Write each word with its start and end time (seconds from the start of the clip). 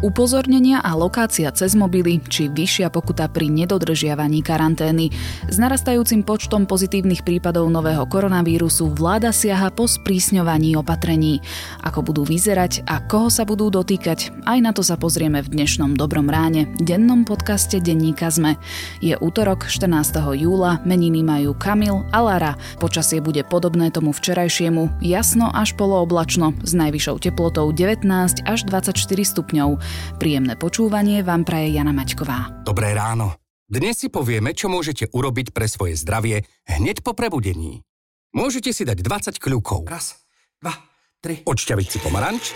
Upozornenia 0.00 0.80
a 0.80 0.96
lokácia 0.96 1.52
cez 1.52 1.76
mobily 1.76 2.24
či 2.24 2.48
vyššia 2.48 2.88
pokuta 2.88 3.28
pri 3.28 3.52
nedodržiavaní 3.52 4.40
karantény. 4.40 5.12
S 5.44 5.60
narastajúcim 5.60 6.24
počtom 6.24 6.64
pozitívnych 6.64 7.20
prípadov 7.20 7.68
nového 7.68 8.08
koronavírusu 8.08 8.96
vláda 8.96 9.28
siaha 9.28 9.68
po 9.68 9.84
sprísňovaní 9.84 10.72
opatrení. 10.80 11.44
Ako 11.84 12.00
budú 12.00 12.24
vyzerať 12.24 12.80
a 12.88 13.04
koho 13.04 13.28
sa 13.28 13.44
budú 13.44 13.68
dotýkať, 13.68 14.32
aj 14.48 14.58
na 14.64 14.72
to 14.72 14.80
sa 14.80 14.96
pozrieme 14.96 15.44
v 15.44 15.52
dnešnom 15.52 15.92
Dobrom 16.00 16.32
ráne, 16.32 16.72
dennom 16.80 17.28
podcaste 17.28 17.76
Denníka 17.76 18.32
ZME. 18.32 18.56
Je 19.04 19.20
útorok 19.20 19.68
14. 19.68 20.16
júla, 20.32 20.80
meniny 20.88 21.20
majú 21.20 21.52
Kamil 21.52 22.08
a 22.08 22.24
Lara. 22.24 22.56
Počasie 22.80 23.20
bude 23.20 23.44
podobné 23.44 23.92
tomu 23.92 24.16
včerajšiemu, 24.16 25.04
jasno 25.04 25.52
až 25.52 25.76
polooblačno, 25.76 26.56
s 26.64 26.72
najvyššou 26.72 27.20
teplotou 27.20 27.68
19 27.68 28.08
až 28.48 28.64
24 28.64 28.96
stupňov. 29.28 29.89
Príjemné 30.20 30.54
počúvanie 30.60 31.24
vám 31.24 31.48
praje 31.48 31.72
Jana 31.72 31.96
Maťková. 31.96 32.66
Dobré 32.66 32.92
ráno. 32.92 33.40
Dnes 33.70 34.02
si 34.02 34.10
povieme, 34.10 34.50
čo 34.50 34.66
môžete 34.66 35.08
urobiť 35.14 35.54
pre 35.54 35.70
svoje 35.70 35.94
zdravie 35.94 36.42
hneď 36.66 37.06
po 37.06 37.14
prebudení. 37.14 37.86
Môžete 38.34 38.74
si 38.74 38.82
dať 38.82 38.98
20 38.98 39.38
kľúkov. 39.38 39.86
Raz, 39.86 40.18
dva, 40.58 40.74
tri. 41.22 41.46
Odšťaviť 41.46 41.86
si 41.86 41.98
pomaranč, 42.02 42.50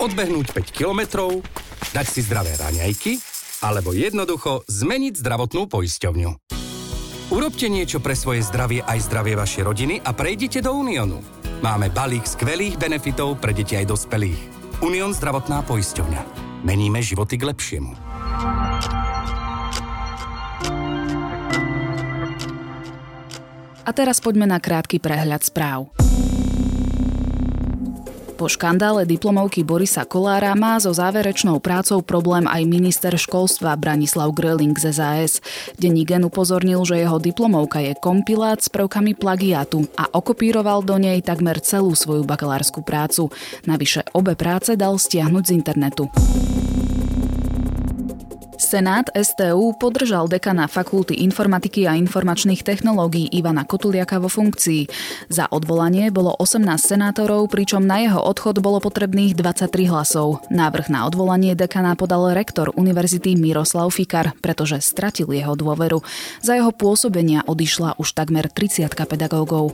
odbehnúť 0.00 0.56
5 0.56 0.76
kilometrov, 0.76 1.44
dať 1.92 2.06
si 2.08 2.20
zdravé 2.24 2.56
raňajky, 2.56 3.20
alebo 3.60 3.92
jednoducho 3.92 4.64
zmeniť 4.64 5.20
zdravotnú 5.20 5.68
poisťovňu. 5.68 6.30
Urobte 7.30 7.70
niečo 7.70 8.02
pre 8.02 8.18
svoje 8.18 8.42
zdravie 8.42 8.82
aj 8.82 9.06
zdravie 9.06 9.38
vašej 9.38 9.62
rodiny 9.62 9.94
a 10.02 10.10
prejdite 10.10 10.64
do 10.64 10.74
Uniónu. 10.74 11.22
Máme 11.62 11.92
balík 11.92 12.24
skvelých 12.24 12.80
benefitov 12.80 13.38
pre 13.38 13.52
deti 13.52 13.76
aj 13.76 13.92
dospelých. 13.92 14.40
Unión 14.80 15.12
zdravotná 15.12 15.62
poisťovňa. 15.68 16.49
Meníme 16.60 17.00
životy 17.00 17.40
k 17.40 17.48
lepšiemu. 17.48 17.92
A 23.80 23.90
teraz 23.96 24.22
poďme 24.22 24.46
na 24.46 24.62
krátky 24.62 25.02
prehľad 25.02 25.42
správ. 25.42 25.90
Po 28.40 28.48
škandále 28.48 29.04
diplomovky 29.04 29.60
Borisa 29.60 30.08
Kolára 30.08 30.56
má 30.56 30.80
so 30.80 30.88
záverečnou 30.96 31.60
prácou 31.60 32.00
problém 32.00 32.48
aj 32.48 32.64
minister 32.64 33.12
školstva 33.12 33.76
Branislav 33.76 34.32
Gröling 34.32 34.72
z 34.80 34.96
SAS. 34.96 35.44
Denní 35.76 36.08
Gen 36.08 36.24
upozornil, 36.24 36.80
že 36.88 37.04
jeho 37.04 37.20
diplomovka 37.20 37.84
je 37.84 37.92
kompilát 38.00 38.56
s 38.64 38.72
prvkami 38.72 39.12
plagiátu 39.12 39.84
a 39.92 40.08
okopíroval 40.16 40.80
do 40.80 40.96
nej 40.96 41.20
takmer 41.20 41.60
celú 41.60 41.92
svoju 41.92 42.24
bakalárskú 42.24 42.80
prácu. 42.80 43.28
Navyše 43.68 44.08
obe 44.16 44.32
práce 44.32 44.72
dal 44.72 44.96
stiahnuť 44.96 45.44
z 45.44 45.52
internetu. 45.52 46.08
Senát 48.60 49.08
STU 49.16 49.72
podržal 49.72 50.28
dekana 50.28 50.68
Fakulty 50.68 51.16
informatiky 51.24 51.88
a 51.88 51.96
informačných 51.96 52.60
technológií 52.60 53.32
Ivana 53.32 53.64
Kotuliaka 53.64 54.20
vo 54.20 54.28
funkcii. 54.28 54.84
Za 55.32 55.48
odvolanie 55.48 56.12
bolo 56.12 56.36
18 56.36 56.76
senátorov, 56.76 57.48
pričom 57.48 57.80
na 57.80 58.04
jeho 58.04 58.20
odchod 58.20 58.60
bolo 58.60 58.76
potrebných 58.84 59.32
23 59.32 59.88
hlasov. 59.88 60.44
Návrh 60.52 60.92
na 60.92 61.08
odvolanie 61.08 61.56
dekana 61.56 61.96
podal 61.96 62.36
rektor 62.36 62.68
univerzity 62.76 63.32
Miroslav 63.32 63.88
Fikar, 63.96 64.36
pretože 64.44 64.84
stratil 64.84 65.32
jeho 65.32 65.56
dôveru. 65.56 66.04
Za 66.44 66.60
jeho 66.60 66.68
pôsobenia 66.76 67.40
odišla 67.48 67.96
už 67.96 68.12
takmer 68.12 68.52
30 68.52 68.92
pedagógov. 69.08 69.72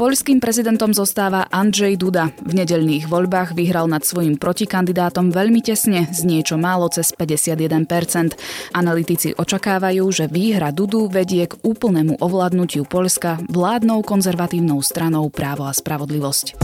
Poľským 0.00 0.40
prezidentom 0.40 0.96
zostáva 0.96 1.44
Andrzej 1.52 2.00
Duda. 2.00 2.32
V 2.40 2.56
nedelných 2.56 3.04
voľbách 3.04 3.52
vyhral 3.52 3.84
nad 3.84 4.00
svojim 4.00 4.40
protikandidátom 4.40 5.28
veľmi 5.28 5.60
tesne, 5.60 6.08
z 6.08 6.24
niečo 6.24 6.56
málo 6.56 6.88
cez 6.88 7.12
51%. 7.12 8.32
Analytici 8.72 9.36
očakávajú, 9.36 10.00
že 10.08 10.24
výhra 10.32 10.72
Dudu 10.72 11.04
vedie 11.12 11.44
k 11.44 11.60
úplnému 11.60 12.16
ovládnutiu 12.16 12.88
Poľska 12.88 13.44
vládnou 13.52 14.00
konzervatívnou 14.00 14.80
stranou 14.80 15.28
Právo 15.28 15.68
a 15.68 15.72
spravodlivosť. 15.76 16.56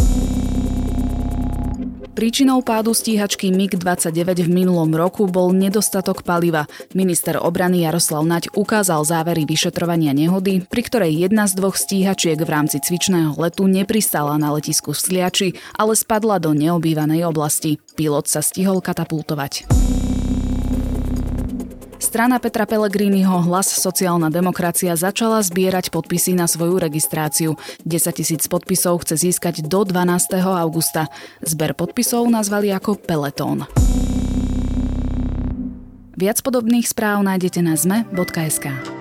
Príčinou 2.17 2.65
pádu 2.65 2.97
stíhačky 2.97 3.53
MiG-29 3.53 4.49
v 4.49 4.65
minulom 4.65 4.89
roku 4.89 5.29
bol 5.29 5.53
nedostatok 5.53 6.25
paliva. 6.25 6.65
Minister 6.97 7.37
obrany 7.37 7.85
Jaroslav 7.85 8.25
Naď 8.25 8.57
ukázal 8.57 9.05
závery 9.05 9.45
vyšetrovania 9.45 10.17
nehody, 10.17 10.65
pri 10.65 10.81
ktorej 10.89 11.13
jedna 11.29 11.45
z 11.45 11.61
dvoch 11.61 11.77
stíhačiek 11.77 12.41
v 12.41 12.49
rámci 12.49 12.81
cvičného 12.81 13.37
letu 13.37 13.69
nepristala 13.69 14.41
na 14.41 14.49
letisku 14.57 14.97
v 14.97 15.03
Sliači, 15.05 15.49
ale 15.77 15.93
spadla 15.93 16.41
do 16.41 16.57
neobývanej 16.57 17.29
oblasti. 17.29 17.77
Pilot 18.01 18.33
sa 18.33 18.41
stihol 18.41 18.81
katapultovať. 18.81 19.69
Strana 21.97 22.37
Petra 22.37 22.69
Pellegriniho 22.69 23.45
Hlas 23.49 23.73
sociálna 23.73 24.29
demokracia 24.29 24.93
začala 24.97 25.41
zbierať 25.41 25.89
podpisy 25.89 26.37
na 26.37 26.45
svoju 26.45 26.77
registráciu. 26.77 27.57
10 27.85 28.19
tisíc 28.21 28.43
podpisov 28.45 29.05
chce 29.05 29.29
získať 29.29 29.65
do 29.65 29.85
12. 29.85 30.37
augusta. 30.45 31.09
Zber 31.41 31.73
podpisov 31.73 32.29
nazvali 32.29 32.73
ako 32.73 33.01
Peletón. 33.01 33.65
Viac 36.17 36.41
podobných 36.41 36.89
správ 36.89 37.21
nájdete 37.21 37.61
na 37.61 37.77
zme.sk. 37.77 38.96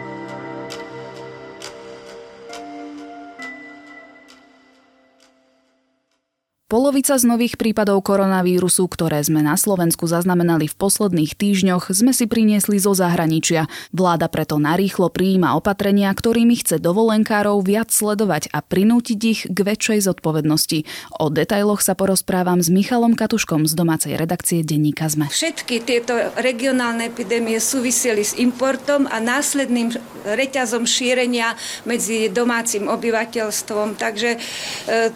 Polovica 6.75 7.16
z 7.16 7.24
nových 7.24 7.56
prípadov 7.56 8.03
koronavírusu, 8.03 8.91
ktoré 8.91 9.24
sme 9.24 9.40
na 9.40 9.56
Slovensku 9.56 10.12
zaznamenali 10.12 10.68
v 10.68 10.75
posledných 10.75 11.31
týždňoch, 11.40 11.88
sme 11.96 12.12
si 12.12 12.28
priniesli 12.28 12.84
zo 12.84 12.91
zahraničia. 12.91 13.72
Vláda 13.96 14.28
preto 14.28 14.59
narýchlo 14.59 15.08
prijíma 15.08 15.56
opatrenia, 15.56 16.12
ktorými 16.12 16.59
chce 16.59 16.84
dovolenkárov 16.84 17.63
viac 17.63 17.96
sledovať 17.96 18.52
a 18.52 18.59
prinútiť 18.59 19.19
ich 19.24 19.47
k 19.47 19.56
väčšej 19.56 20.03
zodpovednosti. 20.03 20.84
O 21.16 21.31
detailoch 21.31 21.80
sa 21.80 21.96
porozprávam 21.96 22.59
s 22.59 22.68
Michalom 22.68 23.16
Katuškom 23.16 23.63
z 23.63 23.72
domácej 23.72 24.19
redakcie 24.19 24.59
Denníka 24.59 25.07
ZME. 25.07 25.31
Všetky 25.31 25.80
tieto 25.80 26.12
regionálne 26.36 27.07
epidémie 27.07 27.56
súviseli 27.63 28.28
s 28.28 28.36
importom 28.36 29.07
a 29.07 29.24
následným 29.24 29.96
reťazom 30.28 30.84
šírenia 30.84 31.56
medzi 31.88 32.28
domácim 32.28 32.92
obyvateľstvom. 32.92 33.96
Takže 33.96 34.36
e, 34.36 34.40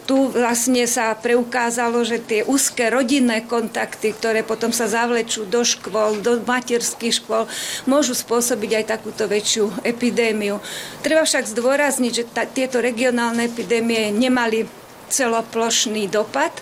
tu 0.07 0.31
vlastne 0.31 0.87
sa 0.87 1.19
pre 1.19 1.35
ukázalo, 1.49 2.05
že 2.05 2.21
tie 2.21 2.45
úzke 2.45 2.93
rodinné 2.93 3.41
kontakty, 3.41 4.13
ktoré 4.13 4.45
potom 4.45 4.69
sa 4.69 4.85
zavlečú 4.85 5.49
do 5.49 5.65
škôl, 5.65 6.21
do 6.21 6.37
materských 6.45 7.25
škôl, 7.25 7.49
môžu 7.89 8.13
spôsobiť 8.13 8.85
aj 8.85 8.85
takúto 8.85 9.25
väčšiu 9.25 9.81
epidémiu. 9.81 10.61
Treba 11.01 11.25
však 11.25 11.49
zdôrazniť, 11.49 12.13
že 12.13 12.23
ta, 12.29 12.45
tieto 12.45 12.77
regionálne 12.77 13.49
epidémie 13.49 14.13
nemali 14.13 14.69
celoplošný 15.09 16.05
dopad 16.05 16.53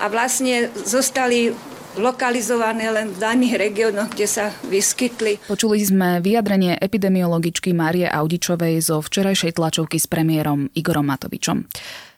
a 0.00 0.08
vlastne 0.08 0.72
zostali 0.88 1.52
lokalizované 1.98 2.86
len 2.88 3.10
v 3.10 3.18
daných 3.18 3.54
regiónoch, 3.58 4.14
kde 4.14 4.26
sa 4.30 4.54
vyskytli. 4.70 5.42
Počuli 5.50 5.82
sme 5.82 6.22
vyjadrenie 6.22 6.78
epidemiologičky 6.78 7.74
Márie 7.74 8.06
Audičovej 8.06 8.78
zo 8.78 9.02
včerajšej 9.02 9.58
tlačovky 9.58 9.98
s 9.98 10.06
premiérom 10.06 10.70
Igorom 10.72 11.10
Matovičom. 11.10 11.66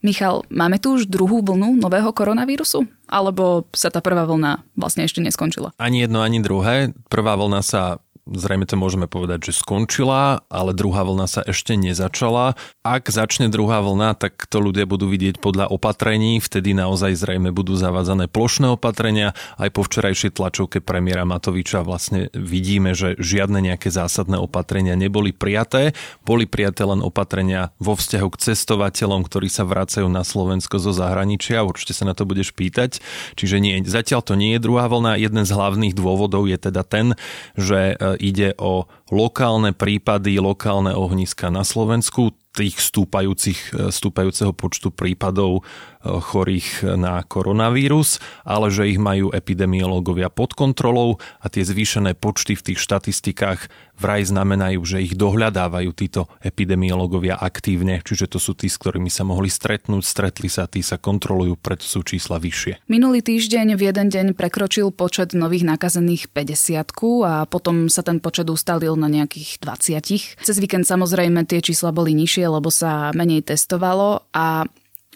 Michal, 0.02 0.42
máme 0.50 0.82
tu 0.82 0.98
už 0.98 1.06
druhú 1.06 1.46
vlnu 1.46 1.78
nového 1.78 2.10
koronavírusu? 2.10 2.90
Alebo 3.06 3.70
sa 3.70 3.86
tá 3.86 4.02
prvá 4.02 4.26
vlna 4.26 4.66
vlastne 4.74 5.06
ešte 5.06 5.22
neskončila? 5.22 5.70
Ani 5.78 6.02
jedno, 6.02 6.26
ani 6.26 6.42
druhé. 6.42 6.90
Prvá 7.06 7.38
vlna 7.38 7.62
sa 7.62 8.02
zrejme 8.30 8.70
to 8.70 8.78
môžeme 8.78 9.10
povedať, 9.10 9.50
že 9.50 9.58
skončila, 9.58 10.46
ale 10.46 10.70
druhá 10.70 11.02
vlna 11.02 11.26
sa 11.26 11.42
ešte 11.42 11.74
nezačala. 11.74 12.54
Ak 12.86 13.10
začne 13.10 13.50
druhá 13.50 13.82
vlna, 13.82 14.14
tak 14.14 14.46
to 14.46 14.62
ľudia 14.62 14.86
budú 14.86 15.10
vidieť 15.10 15.42
podľa 15.42 15.66
opatrení, 15.74 16.38
vtedy 16.38 16.70
naozaj 16.74 17.18
zrejme 17.18 17.50
budú 17.50 17.74
zavádzané 17.74 18.30
plošné 18.30 18.78
opatrenia. 18.78 19.34
Aj 19.58 19.70
po 19.74 19.82
včerajšej 19.82 20.38
tlačovke 20.38 20.78
premiéra 20.78 21.26
Matoviča 21.26 21.82
vlastne 21.82 22.30
vidíme, 22.30 22.94
že 22.94 23.18
žiadne 23.18 23.58
nejaké 23.58 23.90
zásadné 23.90 24.38
opatrenia 24.38 24.94
neboli 24.94 25.34
prijaté. 25.34 25.90
Boli 26.22 26.46
prijaté 26.46 26.86
len 26.86 27.02
opatrenia 27.02 27.74
vo 27.82 27.98
vzťahu 27.98 28.28
k 28.30 28.40
cestovateľom, 28.50 29.26
ktorí 29.26 29.50
sa 29.50 29.66
vracajú 29.66 30.06
na 30.06 30.22
Slovensko 30.22 30.78
zo 30.78 30.94
zahraničia. 30.94 31.66
Určite 31.66 31.94
sa 31.98 32.06
na 32.06 32.14
to 32.14 32.22
budeš 32.22 32.54
pýtať. 32.54 33.02
Čiže 33.34 33.58
nie, 33.58 33.82
zatiaľ 33.82 34.22
to 34.22 34.38
nie 34.38 34.54
je 34.54 34.62
druhá 34.62 34.86
vlna. 34.86 35.18
Jeden 35.18 35.42
z 35.42 35.50
hlavných 35.50 35.98
dôvodov 35.98 36.46
je 36.46 36.58
teda 36.58 36.86
ten, 36.86 37.18
že 37.58 37.98
e, 37.98 38.11
ide 38.18 38.56
o 38.60 38.88
lokálne 39.12 39.76
prípady, 39.76 40.40
lokálne 40.40 40.92
ohniska 40.92 41.48
na 41.52 41.62
Slovensku 41.62 42.34
tých 42.52 42.76
stúpajúcich, 42.76 43.88
stúpajúceho 43.88 44.52
počtu 44.52 44.92
prípadov 44.92 45.64
chorých 46.02 46.98
na 46.98 47.22
koronavírus, 47.22 48.18
ale 48.42 48.68
že 48.74 48.90
ich 48.90 48.98
majú 48.98 49.30
epidemiológovia 49.30 50.28
pod 50.28 50.54
kontrolou 50.58 51.22
a 51.38 51.46
tie 51.46 51.62
zvýšené 51.62 52.18
počty 52.18 52.58
v 52.58 52.72
tých 52.72 52.78
štatistikách 52.82 53.70
vraj 54.02 54.26
znamenajú, 54.26 54.82
že 54.82 55.04
ich 55.04 55.14
dohľadávajú 55.14 55.90
títo 55.94 56.26
epidemiológovia 56.42 57.38
aktívne, 57.38 58.02
čiže 58.02 58.26
to 58.26 58.42
sú 58.42 58.58
tí, 58.58 58.66
s 58.66 58.74
ktorými 58.82 59.06
sa 59.06 59.22
mohli 59.22 59.46
stretnúť, 59.46 60.02
stretli 60.02 60.50
sa, 60.50 60.66
tí 60.66 60.82
sa 60.82 60.98
kontrolujú, 60.98 61.54
preto 61.54 61.86
sú 61.86 62.02
čísla 62.02 62.42
vyššie. 62.42 62.82
Minulý 62.90 63.22
týždeň 63.22 63.78
v 63.78 63.82
jeden 63.94 64.08
deň 64.10 64.26
prekročil 64.34 64.90
počet 64.90 65.38
nových 65.38 65.62
nakazených 65.62 66.34
50 66.34 66.90
a 67.22 67.46
potom 67.46 67.86
sa 67.86 68.02
ten 68.02 68.18
počet 68.18 68.50
ustalil 68.50 68.98
na 68.98 69.06
nejakých 69.06 69.62
20. 69.62 70.42
Cez 70.42 70.56
víkend 70.58 70.82
samozrejme 70.82 71.46
tie 71.46 71.62
čísla 71.62 71.94
boli 71.94 72.10
nižšie, 72.18 72.44
lebo 72.50 72.74
sa 72.74 73.14
menej 73.14 73.46
testovalo 73.46 74.26
a 74.34 74.66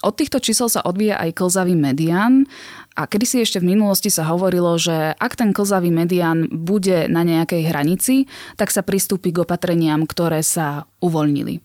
od 0.07 0.15
týchto 0.15 0.39
čísel 0.39 0.71
sa 0.71 0.87
odvíja 0.87 1.19
aj 1.19 1.35
klzavý 1.35 1.75
medián 1.75 2.47
a 2.95 3.11
kedysi 3.11 3.43
ešte 3.43 3.59
v 3.59 3.75
minulosti 3.75 4.09
sa 4.09 4.31
hovorilo, 4.31 4.79
že 4.79 5.13
ak 5.19 5.35
ten 5.35 5.51
klzavý 5.51 5.91
medián 5.91 6.47
bude 6.49 7.11
na 7.11 7.27
nejakej 7.27 7.69
hranici, 7.69 8.31
tak 8.55 8.71
sa 8.71 8.87
pristúpi 8.87 9.35
k 9.35 9.43
opatreniam, 9.43 10.07
ktoré 10.07 10.47
sa 10.47 10.87
uvoľnili. 11.03 11.61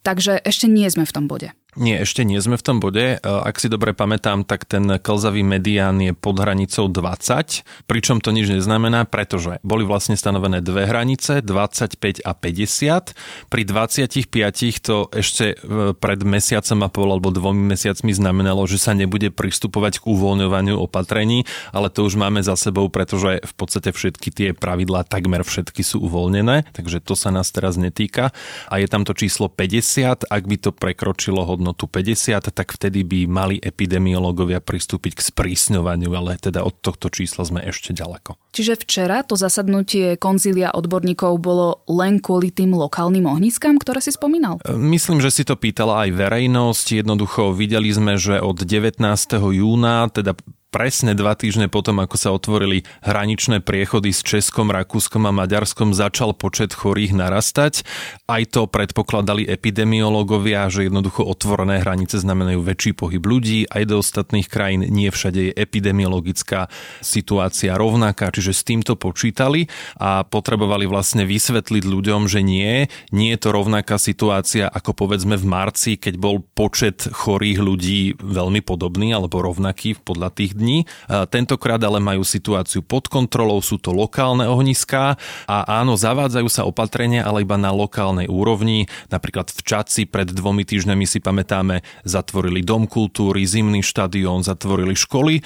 Takže 0.00 0.40
ešte 0.40 0.70
nie 0.70 0.88
sme 0.88 1.04
v 1.04 1.12
tom 1.12 1.28
bode. 1.28 1.52
Nie, 1.78 2.02
ešte 2.02 2.26
nie 2.26 2.42
sme 2.42 2.58
v 2.58 2.66
tom 2.66 2.82
bode. 2.82 3.14
E, 3.14 3.16
ak 3.22 3.62
si 3.62 3.70
dobre 3.70 3.94
pamätám, 3.94 4.42
tak 4.42 4.66
ten 4.66 4.98
klzavý 4.98 5.46
medián 5.46 6.02
je 6.02 6.10
pod 6.10 6.42
hranicou 6.42 6.90
20, 6.90 7.86
pričom 7.86 8.18
to 8.18 8.34
nič 8.34 8.50
neznamená, 8.50 9.06
pretože 9.06 9.62
boli 9.62 9.86
vlastne 9.86 10.18
stanovené 10.18 10.58
dve 10.66 10.90
hranice, 10.90 11.46
25 11.46 12.26
a 12.26 12.32
50. 12.34 13.14
Pri 13.46 13.62
25 13.62 14.82
to 14.82 15.14
ešte 15.14 15.54
e, 15.54 15.94
pred 15.94 16.20
mesiacom 16.26 16.78
a 16.82 16.88
pol 16.90 17.08
alebo 17.14 17.30
dvomi 17.30 17.62
mesiacmi 17.70 18.10
znamenalo, 18.10 18.66
že 18.66 18.82
sa 18.82 18.90
nebude 18.90 19.30
pristupovať 19.30 20.02
k 20.02 20.10
uvoľňovaniu 20.10 20.74
opatrení, 20.74 21.46
ale 21.70 21.86
to 21.86 22.02
už 22.02 22.18
máme 22.18 22.42
za 22.42 22.58
sebou, 22.58 22.90
pretože 22.90 23.38
v 23.46 23.54
podstate 23.54 23.94
všetky 23.94 24.28
tie 24.34 24.48
pravidlá, 24.58 25.06
takmer 25.06 25.46
všetky 25.46 25.86
sú 25.86 26.02
uvoľnené, 26.02 26.66
takže 26.74 26.98
to 26.98 27.14
sa 27.14 27.30
nás 27.30 27.54
teraz 27.54 27.78
netýka. 27.78 28.34
A 28.66 28.82
je 28.82 28.90
tam 28.90 29.06
to 29.06 29.14
číslo 29.14 29.46
50, 29.46 30.26
ak 30.26 30.42
by 30.50 30.56
to 30.58 30.74
prekročilo 30.74 31.46
hodnotu 31.60 31.84
50, 31.84 32.40
tak 32.56 32.72
vtedy 32.72 33.04
by 33.04 33.28
mali 33.28 33.56
epidemiológovia 33.60 34.64
pristúpiť 34.64 35.20
k 35.20 35.26
sprísňovaniu, 35.28 36.08
ale 36.16 36.40
teda 36.40 36.64
od 36.64 36.80
tohto 36.80 37.12
čísla 37.12 37.44
sme 37.44 37.60
ešte 37.68 37.92
ďaleko. 37.92 38.40
Čiže 38.56 38.80
včera 38.80 39.20
to 39.20 39.36
zasadnutie 39.36 40.16
konzília 40.16 40.72
odborníkov 40.72 41.36
bolo 41.36 41.84
len 41.84 42.18
kvôli 42.24 42.48
tým 42.48 42.72
lokálnym 42.72 43.28
ohniskám, 43.28 43.76
ktoré 43.76 44.00
si 44.00 44.16
spomínal? 44.16 44.56
E, 44.64 44.72
myslím, 44.72 45.20
že 45.20 45.28
si 45.28 45.44
to 45.44 45.54
pýtala 45.54 46.08
aj 46.08 46.16
verejnosť. 46.16 47.04
Jednoducho 47.04 47.52
videli 47.52 47.92
sme, 47.92 48.16
že 48.16 48.40
od 48.40 48.64
19. 48.64 49.04
júna, 49.52 50.08
teda 50.08 50.32
presne 50.70 51.12
dva 51.14 51.34
týždne 51.38 51.70
potom, 51.70 51.98
ako 52.00 52.16
sa 52.16 52.30
otvorili 52.34 52.86
hraničné 53.02 53.62
priechody 53.62 54.14
s 54.14 54.22
Českom, 54.24 54.70
Rakúskom 54.70 55.26
a 55.28 55.34
Maďarskom, 55.34 55.92
začal 55.92 56.32
počet 56.34 56.72
chorých 56.72 57.14
narastať. 57.14 57.86
Aj 58.24 58.42
to 58.48 58.70
predpokladali 58.70 59.44
epidemiológovia, 59.44 60.70
že 60.72 60.88
jednoducho 60.88 61.26
otvorené 61.26 61.82
hranice 61.82 62.22
znamenajú 62.22 62.62
väčší 62.62 62.96
pohyb 62.96 63.20
ľudí 63.20 63.66
aj 63.68 63.82
do 63.90 64.00
ostatných 64.00 64.46
krajín. 64.46 64.86
Nie 64.88 65.10
všade 65.10 65.50
je 65.50 65.56
epidemiologická 65.58 66.70
situácia 67.02 67.74
rovnaká, 67.74 68.30
čiže 68.30 68.54
s 68.54 68.62
týmto 68.66 68.94
počítali 68.94 69.66
a 69.98 70.22
potrebovali 70.22 70.86
vlastne 70.86 71.26
vysvetliť 71.26 71.84
ľuďom, 71.84 72.30
že 72.30 72.40
nie, 72.40 72.86
nie 73.10 73.28
je 73.34 73.38
to 73.42 73.50
rovnaká 73.50 73.98
situácia 73.98 74.70
ako 74.70 74.94
povedzme 74.94 75.34
v 75.34 75.46
marci, 75.46 75.98
keď 75.98 76.14
bol 76.14 76.38
počet 76.54 77.10
chorých 77.10 77.58
ľudí 77.58 78.00
veľmi 78.22 78.62
podobný 78.62 79.10
alebo 79.10 79.42
rovnaký 79.42 79.98
podľa 79.98 80.30
tých 80.30 80.59
dní. 80.60 80.84
Tentokrát 81.32 81.80
ale 81.80 81.96
majú 81.96 82.20
situáciu 82.20 82.84
pod 82.84 83.08
kontrolou, 83.08 83.64
sú 83.64 83.80
to 83.80 83.96
lokálne 83.96 84.44
ohniská 84.44 85.16
a 85.48 85.56
áno, 85.80 85.96
zavádzajú 85.96 86.48
sa 86.52 86.68
opatrenia, 86.68 87.24
ale 87.24 87.48
iba 87.48 87.56
na 87.56 87.72
lokálnej 87.72 88.28
úrovni. 88.28 88.84
Napríklad 89.08 89.48
v 89.48 89.60
Čaci 89.64 90.04
pred 90.04 90.28
dvomi 90.28 90.68
týždňami 90.68 91.08
si 91.08 91.24
pamätáme, 91.24 91.80
zatvorili 92.04 92.60
dom 92.60 92.84
kultúry, 92.84 93.48
zimný 93.48 93.80
štadión, 93.80 94.44
zatvorili 94.44 94.92
školy, 94.92 95.40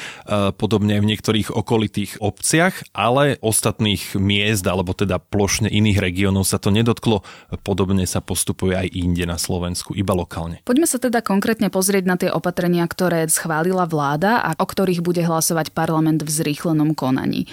podobne 0.58 0.98
v 0.98 1.14
niektorých 1.14 1.54
okolitých 1.54 2.18
obciach, 2.18 2.90
ale 2.96 3.38
ostatných 3.44 4.16
miest, 4.18 4.64
alebo 4.64 4.96
teda 4.96 5.20
plošne 5.20 5.68
iných 5.68 6.00
regiónov 6.00 6.48
sa 6.48 6.56
to 6.56 6.72
nedotklo. 6.72 7.20
Podobne 7.62 8.08
sa 8.08 8.24
postupuje 8.24 8.72
aj 8.74 8.88
inde 8.96 9.28
na 9.28 9.36
Slovensku, 9.36 9.92
iba 9.92 10.16
lokálne. 10.16 10.64
Poďme 10.64 10.88
sa 10.88 10.96
teda 10.96 11.20
konkrétne 11.20 11.68
pozrieť 11.68 12.04
na 12.08 12.16
tie 12.16 12.32
opatrenia, 12.32 12.88
ktoré 12.88 13.28
schválila 13.28 13.84
vláda 13.84 14.40
a 14.40 14.50
o 14.56 14.64
ktorých 14.64 15.03
bude 15.04 15.20
hlasovať 15.20 15.76
parlament 15.76 16.24
v 16.24 16.30
zrýchlenom 16.32 16.96
konaní. 16.96 17.44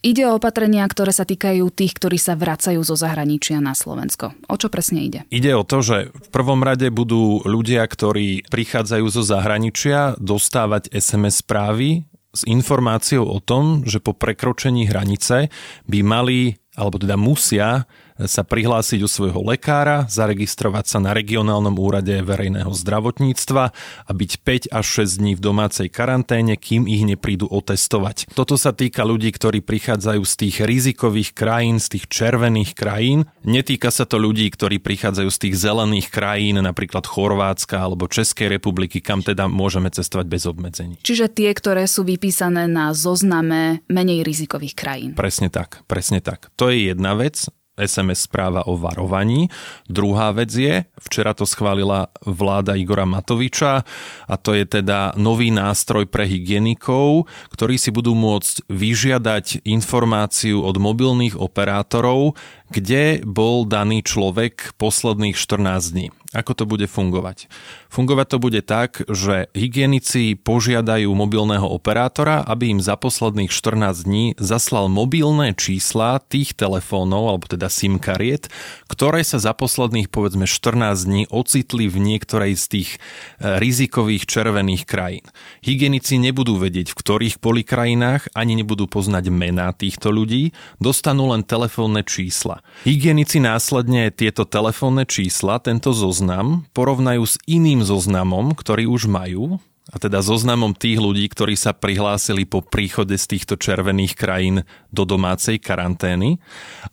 Ide 0.00 0.24
o 0.32 0.40
opatrenia, 0.40 0.88
ktoré 0.88 1.12
sa 1.12 1.28
týkajú 1.28 1.68
tých, 1.68 1.92
ktorí 1.92 2.16
sa 2.16 2.32
vracajú 2.32 2.80
zo 2.80 2.96
zahraničia 2.96 3.60
na 3.60 3.76
Slovensko. 3.76 4.32
O 4.48 4.56
čo 4.56 4.72
presne 4.72 5.04
ide? 5.04 5.28
Ide 5.28 5.52
o 5.52 5.60
to, 5.60 5.84
že 5.84 6.08
v 6.08 6.28
prvom 6.32 6.64
rade 6.64 6.88
budú 6.88 7.44
ľudia, 7.44 7.84
ktorí 7.84 8.48
prichádzajú 8.48 9.06
zo 9.12 9.20
zahraničia, 9.20 10.16
dostávať 10.16 10.88
SMS 10.88 11.44
správy 11.44 12.08
s 12.32 12.48
informáciou 12.48 13.28
o 13.28 13.44
tom, 13.44 13.84
že 13.84 14.00
po 14.00 14.16
prekročení 14.16 14.88
hranice 14.88 15.52
by 15.84 16.00
mali, 16.00 16.56
alebo 16.80 16.96
teda 16.96 17.20
musia 17.20 17.84
sa 18.26 18.42
prihlásiť 18.44 19.00
u 19.04 19.08
svojho 19.08 19.40
lekára, 19.44 20.04
zaregistrovať 20.10 20.84
sa 20.90 20.98
na 20.98 21.14
regionálnom 21.16 21.76
úrade 21.76 22.12
verejného 22.20 22.72
zdravotníctva 22.72 23.64
a 24.04 24.10
byť 24.10 24.30
5 24.42 24.76
až 24.76 24.86
6 25.06 25.20
dní 25.20 25.32
v 25.36 25.40
domácej 25.40 25.88
karanténe, 25.88 26.56
kým 26.58 26.88
ich 26.90 27.06
neprídu 27.06 27.46
otestovať. 27.48 28.32
Toto 28.34 28.58
sa 28.58 28.74
týka 28.74 29.06
ľudí, 29.06 29.30
ktorí 29.30 29.62
prichádzajú 29.62 30.22
z 30.24 30.34
tých 30.34 30.56
rizikových 30.64 31.30
krajín, 31.36 31.78
z 31.78 31.96
tých 31.96 32.04
červených 32.10 32.72
krajín. 32.74 33.28
Netýka 33.46 33.92
sa 33.94 34.08
to 34.08 34.18
ľudí, 34.18 34.48
ktorí 34.50 34.82
prichádzajú 34.82 35.28
z 35.30 35.38
tých 35.38 35.54
zelených 35.60 36.08
krajín, 36.10 36.58
napríklad 36.60 37.06
Chorvátska 37.06 37.80
alebo 37.80 38.10
Českej 38.10 38.50
republiky, 38.50 38.98
kam 39.04 39.22
teda 39.22 39.46
môžeme 39.46 39.92
cestovať 39.92 40.26
bez 40.26 40.42
obmedzení. 40.48 40.96
Čiže 41.04 41.30
tie, 41.30 41.50
ktoré 41.52 41.84
sú 41.86 42.02
vypísané 42.02 42.66
na 42.66 42.96
zozname 42.96 43.84
menej 43.86 44.24
rizikových 44.24 44.74
krajín. 44.74 45.10
Presne 45.14 45.52
tak, 45.52 45.84
presne 45.86 46.24
tak. 46.24 46.48
To 46.56 46.72
je 46.72 46.90
jedna 46.90 47.14
vec. 47.14 47.50
SMS 47.80 48.28
správa 48.28 48.62
o 48.68 48.76
varovaní. 48.76 49.48
Druhá 49.88 50.30
vec 50.36 50.52
je, 50.52 50.84
včera 51.00 51.32
to 51.32 51.48
schválila 51.48 52.12
vláda 52.22 52.76
Igora 52.76 53.08
Matoviča 53.08 53.82
a 54.28 54.34
to 54.36 54.52
je 54.52 54.68
teda 54.68 55.16
nový 55.16 55.48
nástroj 55.48 56.04
pre 56.06 56.28
hygienikov, 56.28 57.24
ktorí 57.56 57.80
si 57.80 57.88
budú 57.88 58.12
môcť 58.12 58.68
vyžiadať 58.68 59.64
informáciu 59.64 60.60
od 60.60 60.76
mobilných 60.76 61.40
operátorov, 61.40 62.36
kde 62.70 63.24
bol 63.26 63.64
daný 63.66 64.04
človek 64.04 64.76
posledných 64.78 65.34
14 65.34 65.96
dní. 65.96 66.08
Ako 66.30 66.54
to 66.54 66.62
bude 66.62 66.86
fungovať? 66.86 67.50
Fungovať 67.90 68.26
to 68.30 68.38
bude 68.38 68.62
tak, 68.62 69.02
že 69.10 69.50
hygienici 69.50 70.38
požiadajú 70.38 71.10
mobilného 71.10 71.66
operátora, 71.66 72.46
aby 72.46 72.70
im 72.70 72.78
za 72.78 72.94
posledných 72.94 73.50
14 73.50 74.06
dní 74.06 74.38
zaslal 74.38 74.86
mobilné 74.86 75.58
čísla 75.58 76.22
tých 76.22 76.54
telefónov, 76.54 77.34
alebo 77.34 77.50
teda 77.50 77.66
SIM 77.66 77.98
kariet, 77.98 78.46
ktoré 78.86 79.26
sa 79.26 79.42
za 79.42 79.50
posledných 79.58 80.06
povedzme 80.06 80.46
14 80.46 81.02
dní 81.02 81.26
ocitli 81.34 81.90
v 81.90 81.98
niektorej 81.98 82.54
z 82.54 82.64
tých 82.78 82.90
e, 82.94 83.58
rizikových 83.58 84.30
červených 84.30 84.86
krajín. 84.86 85.26
Hygienici 85.66 86.14
nebudú 86.22 86.62
vedieť, 86.62 86.94
v 86.94 86.98
ktorých 87.02 87.42
boli 87.42 87.66
krajinách, 87.66 88.30
ani 88.38 88.54
nebudú 88.54 88.86
poznať 88.86 89.34
mená 89.34 89.74
týchto 89.74 90.14
ľudí, 90.14 90.54
dostanú 90.78 91.34
len 91.34 91.42
telefónne 91.42 92.06
čísla. 92.06 92.62
Hygienici 92.86 93.42
následne 93.42 94.14
tieto 94.14 94.46
telefónne 94.46 95.10
čísla, 95.10 95.58
tento 95.58 95.90
zoznam 95.90 96.19
zoznam 96.20 96.68
porovnajú 96.76 97.24
s 97.24 97.40
iným 97.48 97.80
zoznamom, 97.80 98.52
ktorý 98.52 98.92
už 98.92 99.08
majú, 99.08 99.56
a 99.90 99.96
teda 99.98 100.22
zoznamom 100.22 100.70
tých 100.70 101.02
ľudí, 101.02 101.26
ktorí 101.26 101.58
sa 101.58 101.74
prihlásili 101.74 102.46
po 102.46 102.62
príchode 102.62 103.18
z 103.18 103.26
týchto 103.26 103.58
červených 103.58 104.14
krajín 104.14 104.62
do 104.94 105.02
domácej 105.02 105.58
karantény. 105.58 106.38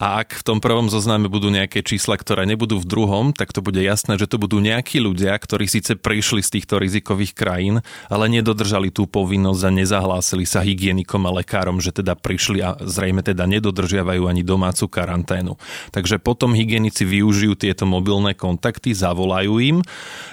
A 0.01 0.25
ak 0.25 0.41
v 0.41 0.45
tom 0.45 0.57
prvom 0.57 0.89
zozname 0.89 1.29
budú 1.29 1.53
nejaké 1.53 1.85
čísla, 1.85 2.17
ktoré 2.17 2.49
nebudú 2.49 2.81
v 2.81 2.89
druhom, 2.89 3.25
tak 3.37 3.53
to 3.53 3.61
bude 3.61 3.77
jasné, 3.77 4.17
že 4.17 4.25
to 4.25 4.41
budú 4.41 4.57
nejakí 4.57 4.97
ľudia, 4.97 5.37
ktorí 5.37 5.69
síce 5.69 5.93
prišli 5.93 6.41
z 6.41 6.57
týchto 6.57 6.81
rizikových 6.81 7.37
krajín, 7.37 7.85
ale 8.09 8.25
nedodržali 8.33 8.89
tú 8.89 9.05
povinnosť 9.05 9.61
a 9.61 9.71
nezahlásili 9.77 10.45
sa 10.49 10.65
hygienikom 10.65 11.21
a 11.29 11.41
lekárom, 11.41 11.77
že 11.77 11.93
teda 11.93 12.17
prišli 12.17 12.65
a 12.65 12.77
zrejme 12.81 13.21
teda 13.21 13.45
nedodržiavajú 13.45 14.25
ani 14.25 14.41
domácu 14.41 14.89
karanténu. 14.89 15.53
Takže 15.93 16.17
potom 16.17 16.57
hygienici 16.57 17.05
využijú 17.05 17.53
tieto 17.53 17.85
mobilné 17.85 18.33
kontakty, 18.33 18.93
zavolajú 18.97 19.53
im, 19.61 19.77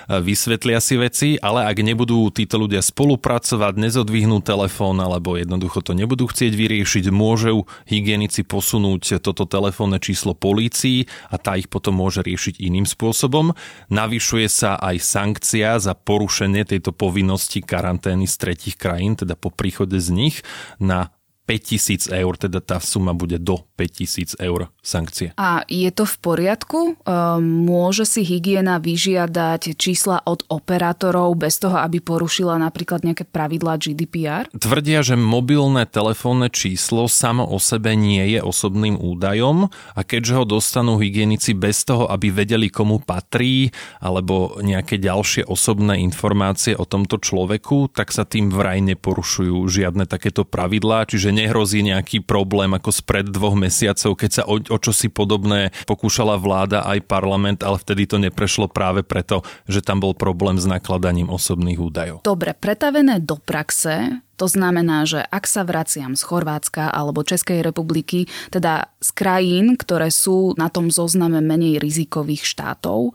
vysvetlia 0.08 0.80
si 0.80 0.96
veci, 0.96 1.28
ale 1.40 1.68
ak 1.68 1.76
nebudú 1.80 2.28
títo 2.32 2.53
títo 2.54 2.70
ľudia 2.70 2.86
spolupracovať, 2.86 3.74
nezodvihnú 3.74 4.38
telefón 4.38 5.02
alebo 5.02 5.34
jednoducho 5.34 5.82
to 5.82 5.90
nebudú 5.90 6.30
chcieť 6.30 6.54
vyriešiť, 6.54 7.10
môžu 7.10 7.66
hygienici 7.90 8.46
posunúť 8.46 9.18
toto 9.18 9.42
telefónne 9.42 9.98
číslo 9.98 10.38
polícii 10.38 11.10
a 11.34 11.42
tá 11.42 11.58
ich 11.58 11.66
potom 11.66 11.98
môže 11.98 12.22
riešiť 12.22 12.62
iným 12.62 12.86
spôsobom. 12.86 13.58
Navyšuje 13.90 14.46
sa 14.46 14.78
aj 14.78 15.02
sankcia 15.02 15.82
za 15.82 15.98
porušenie 15.98 16.62
tejto 16.62 16.94
povinnosti 16.94 17.58
karantény 17.58 18.30
z 18.30 18.38
tretich 18.38 18.78
krajín, 18.78 19.18
teda 19.18 19.34
po 19.34 19.50
príchode 19.50 19.98
z 19.98 20.14
nich 20.14 20.46
na 20.78 21.10
5000 21.44 22.08
eur, 22.08 22.32
teda 22.40 22.64
tá 22.64 22.80
suma 22.80 23.12
bude 23.12 23.36
do 23.36 23.68
5000 23.76 24.40
eur 24.40 24.72
sankcie. 24.80 25.36
A 25.36 25.60
je 25.68 25.92
to 25.92 26.08
v 26.08 26.16
poriadku? 26.24 26.80
Ehm, 27.04 27.68
môže 27.68 28.08
si 28.08 28.24
hygiena 28.24 28.80
vyžiadať 28.80 29.76
čísla 29.76 30.24
od 30.24 30.48
operátorov 30.48 31.36
bez 31.36 31.60
toho, 31.60 31.76
aby 31.76 32.00
porušila 32.00 32.56
napríklad 32.56 33.04
nejaké 33.04 33.28
pravidlá 33.28 33.76
GDPR? 33.76 34.48
Tvrdia, 34.56 35.04
že 35.04 35.20
mobilné 35.20 35.84
telefónne 35.84 36.48
číslo 36.48 37.04
samo 37.12 37.44
o 37.44 37.60
sebe 37.60 37.92
nie 37.92 38.24
je 38.32 38.40
osobným 38.40 38.96
údajom 38.96 39.68
a 39.68 40.00
keďže 40.00 40.32
ho 40.40 40.44
dostanú 40.48 40.96
hygienici 40.96 41.52
bez 41.52 41.84
toho, 41.84 42.08
aby 42.08 42.32
vedeli, 42.32 42.72
komu 42.72 43.04
patrí 43.04 43.68
alebo 44.00 44.56
nejaké 44.64 44.96
ďalšie 44.96 45.44
osobné 45.44 46.00
informácie 46.00 46.72
o 46.72 46.88
tomto 46.88 47.20
človeku, 47.20 47.92
tak 47.92 48.16
sa 48.16 48.24
tým 48.24 48.48
vraj 48.48 48.80
neporušujú 48.80 49.60
žiadne 49.68 50.08
takéto 50.08 50.48
pravidlá, 50.48 51.04
čiže 51.04 51.33
nehrozí 51.34 51.82
nejaký 51.82 52.22
problém 52.22 52.70
ako 52.72 52.94
spred 52.94 53.26
dvoch 53.28 53.58
mesiacov, 53.58 54.14
keď 54.14 54.30
sa 54.30 54.42
o, 54.46 54.62
o 54.62 54.78
čosi 54.78 55.10
podobné 55.10 55.74
pokúšala 55.84 56.38
vláda 56.38 56.86
aj 56.86 57.02
parlament, 57.10 57.66
ale 57.66 57.82
vtedy 57.82 58.06
to 58.06 58.22
neprešlo 58.22 58.70
práve 58.70 59.02
preto, 59.02 59.42
že 59.66 59.82
tam 59.82 59.98
bol 59.98 60.14
problém 60.14 60.56
s 60.56 60.64
nakladaním 60.64 61.28
osobných 61.28 61.82
údajov. 61.82 62.16
Dobre, 62.22 62.54
pretavené 62.54 63.18
do 63.18 63.36
praxe, 63.36 64.22
to 64.34 64.46
znamená, 64.50 65.06
že 65.06 65.22
ak 65.22 65.46
sa 65.46 65.62
vraciam 65.62 66.18
z 66.18 66.22
Chorvátska 66.26 66.90
alebo 66.90 67.26
Českej 67.26 67.62
republiky, 67.62 68.26
teda 68.50 68.90
z 68.98 69.10
krajín, 69.14 69.78
ktoré 69.78 70.10
sú 70.10 70.54
na 70.58 70.66
tom 70.70 70.90
zozname 70.90 71.38
menej 71.38 71.78
rizikových 71.78 72.42
štátov, 72.42 73.14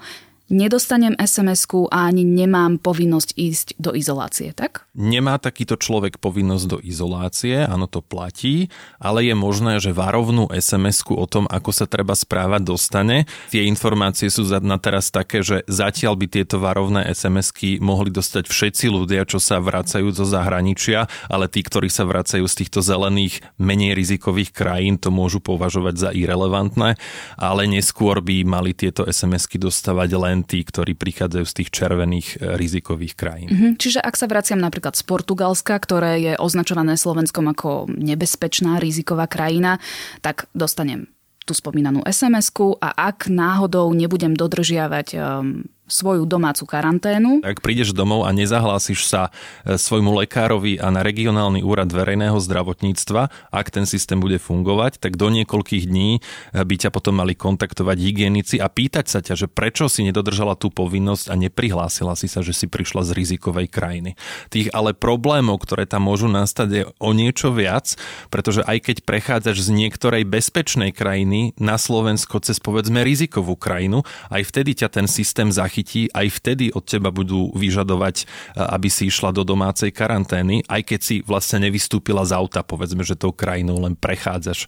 nedostanem 0.49 1.13
SMS-ku 1.15 1.87
a 1.93 2.09
ani 2.09 2.25
nemám 2.25 2.81
povinnosť 2.81 3.29
ísť 3.37 3.67
do 3.77 3.93
izolácie, 3.93 4.51
tak? 4.51 4.89
Nemá 4.97 5.37
takýto 5.37 5.77
človek 5.77 6.17
povinnosť 6.17 6.65
do 6.65 6.77
izolácie, 6.81 7.63
áno 7.63 7.85
to 7.85 8.01
platí, 8.01 8.67
ale 8.97 9.29
je 9.29 9.35
možné, 9.37 9.77
že 9.79 9.95
varovnú 9.95 10.49
SMS-ku 10.49 11.15
o 11.15 11.25
tom, 11.29 11.45
ako 11.47 11.71
sa 11.71 11.85
treba 11.85 12.17
správať, 12.17 12.61
dostane. 12.65 13.29
Tie 13.53 13.63
informácie 13.69 14.27
sú 14.27 14.43
na 14.59 14.81
teraz 14.81 15.13
také, 15.13 15.45
že 15.45 15.61
zatiaľ 15.69 16.17
by 16.17 16.27
tieto 16.27 16.57
varovné 16.57 17.05
SMS-ky 17.13 17.77
mohli 17.79 18.09
dostať 18.09 18.49
všetci 18.49 18.85
ľudia, 18.89 19.23
čo 19.29 19.37
sa 19.37 19.61
vracajú 19.61 20.09
zo 20.11 20.25
zahraničia, 20.25 21.05
ale 21.29 21.45
tí, 21.47 21.61
ktorí 21.61 21.87
sa 21.87 22.03
vracajú 22.03 22.43
z 22.49 22.57
týchto 22.65 22.81
zelených, 22.81 23.45
menej 23.61 23.93
rizikových 23.93 24.51
krajín, 24.51 24.97
to 24.97 25.13
môžu 25.13 25.37
považovať 25.39 25.95
za 25.95 26.09
irrelevantné, 26.11 26.97
ale 27.37 27.61
neskôr 27.69 28.19
by 28.19 28.41
mali 28.43 28.73
tieto 28.73 29.05
SMS-ky 29.05 29.61
dostávať 29.61 30.09
len 30.17 30.38
len 30.39 30.47
tí, 30.47 30.63
ktorí 30.63 30.95
prichádzajú 30.95 31.43
z 31.45 31.53
tých 31.59 31.69
červených 31.75 32.27
e, 32.39 32.55
rizikových 32.55 33.13
krajín. 33.19 33.49
Mm-hmm. 33.51 33.73
Čiže 33.75 33.99
ak 33.99 34.15
sa 34.15 34.31
vraciam 34.31 34.63
napríklad 34.63 34.95
z 34.95 35.03
Portugalska, 35.03 35.75
ktoré 35.75 36.23
je 36.23 36.33
označované 36.39 36.95
Slovenskom 36.95 37.51
ako 37.51 37.91
nebezpečná 37.91 38.79
riziková 38.79 39.27
krajina, 39.27 39.83
tak 40.23 40.47
dostanem 40.55 41.11
tú 41.43 41.57
spomínanú 41.57 42.05
SMS-ku 42.05 42.77
a 42.77 42.93
ak 42.93 43.25
náhodou 43.25 43.89
nebudem 43.89 44.37
dodržiavať 44.37 45.07
um, 45.17 45.65
svoju 45.89 46.23
domácu 46.29 46.63
karanténu. 46.69 47.41
Ak 47.43 47.59
prídeš 47.59 47.91
domov 47.91 48.23
a 48.23 48.31
nezahlásiš 48.31 49.09
sa 49.09 49.33
e, 49.65 49.75
svojmu 49.75 50.13
lekárovi 50.23 50.77
a 50.77 50.93
na 50.93 51.01
regionálny 51.01 51.65
úrad 51.65 51.89
verejného 51.89 52.37
zdravotníctva, 52.37 53.33
ak 53.49 53.67
ten 53.73 53.89
systém 53.89 54.21
bude 54.21 54.37
fungovať, 54.37 55.01
tak 55.01 55.17
do 55.17 55.33
niekoľkých 55.33 55.89
dní 55.89 56.09
e, 56.17 56.19
by 56.53 56.75
ťa 56.77 56.93
potom 56.93 57.17
mali 57.17 57.33
kontaktovať 57.33 57.97
hygienici 57.97 58.61
a 58.61 58.69
pýtať 58.69 59.05
sa 59.09 59.19
ťa, 59.19 59.33
že 59.35 59.47
prečo 59.49 59.89
si 59.89 60.05
nedodržala 60.05 60.53
tú 60.53 60.69
povinnosť 60.69 61.33
a 61.33 61.35
neprihlásila 61.35 62.13
si 62.13 62.29
sa, 62.29 62.45
že 62.45 62.53
si 62.53 62.69
prišla 62.69 63.09
z 63.09 63.11
rizikovej 63.17 63.67
krajiny. 63.67 64.13
Tých 64.53 64.69
ale 64.71 64.93
problémov, 64.93 65.65
ktoré 65.65 65.89
tam 65.89 66.05
môžu 66.05 66.29
nastať, 66.29 66.67
je 66.69 66.83
o 67.01 67.11
niečo 67.17 67.49
viac, 67.49 67.97
pretože 68.29 68.61
aj 68.63 68.77
keď 68.85 68.97
prechádzaš 69.03 69.65
z 69.65 69.69
niektorej 69.73 70.23
bezpečnej 70.29 70.93
krajiny 70.93 71.57
na 71.57 71.81
Slovensko 71.81 72.37
cez 72.45 72.61
povedzme 72.61 73.01
rizikovú 73.01 73.57
krajinu, 73.57 74.05
aj 74.29 74.45
vtedy 74.45 74.77
ťa 74.77 74.93
ten 74.93 75.07
systém 75.09 75.49
zachytí 75.49 75.78
zachytí, 75.79 76.11
aj 76.11 76.27
vtedy 76.43 76.65
od 76.75 76.83
teba 76.83 77.07
budú 77.07 77.55
vyžadovať, 77.55 78.27
aby 78.59 78.91
si 78.91 79.07
išla 79.07 79.31
do 79.31 79.47
domácej 79.47 79.95
karantény, 79.95 80.67
aj 80.67 80.81
keď 80.83 80.99
si 80.99 81.15
vlastne 81.23 81.63
nevystúpila 81.63 82.27
z 82.27 82.35
auta, 82.35 82.67
povedzme, 82.67 83.07
že 83.07 83.15
tou 83.15 83.31
krajinou 83.31 83.79
len 83.79 83.95
prechádzaš. 83.95 84.67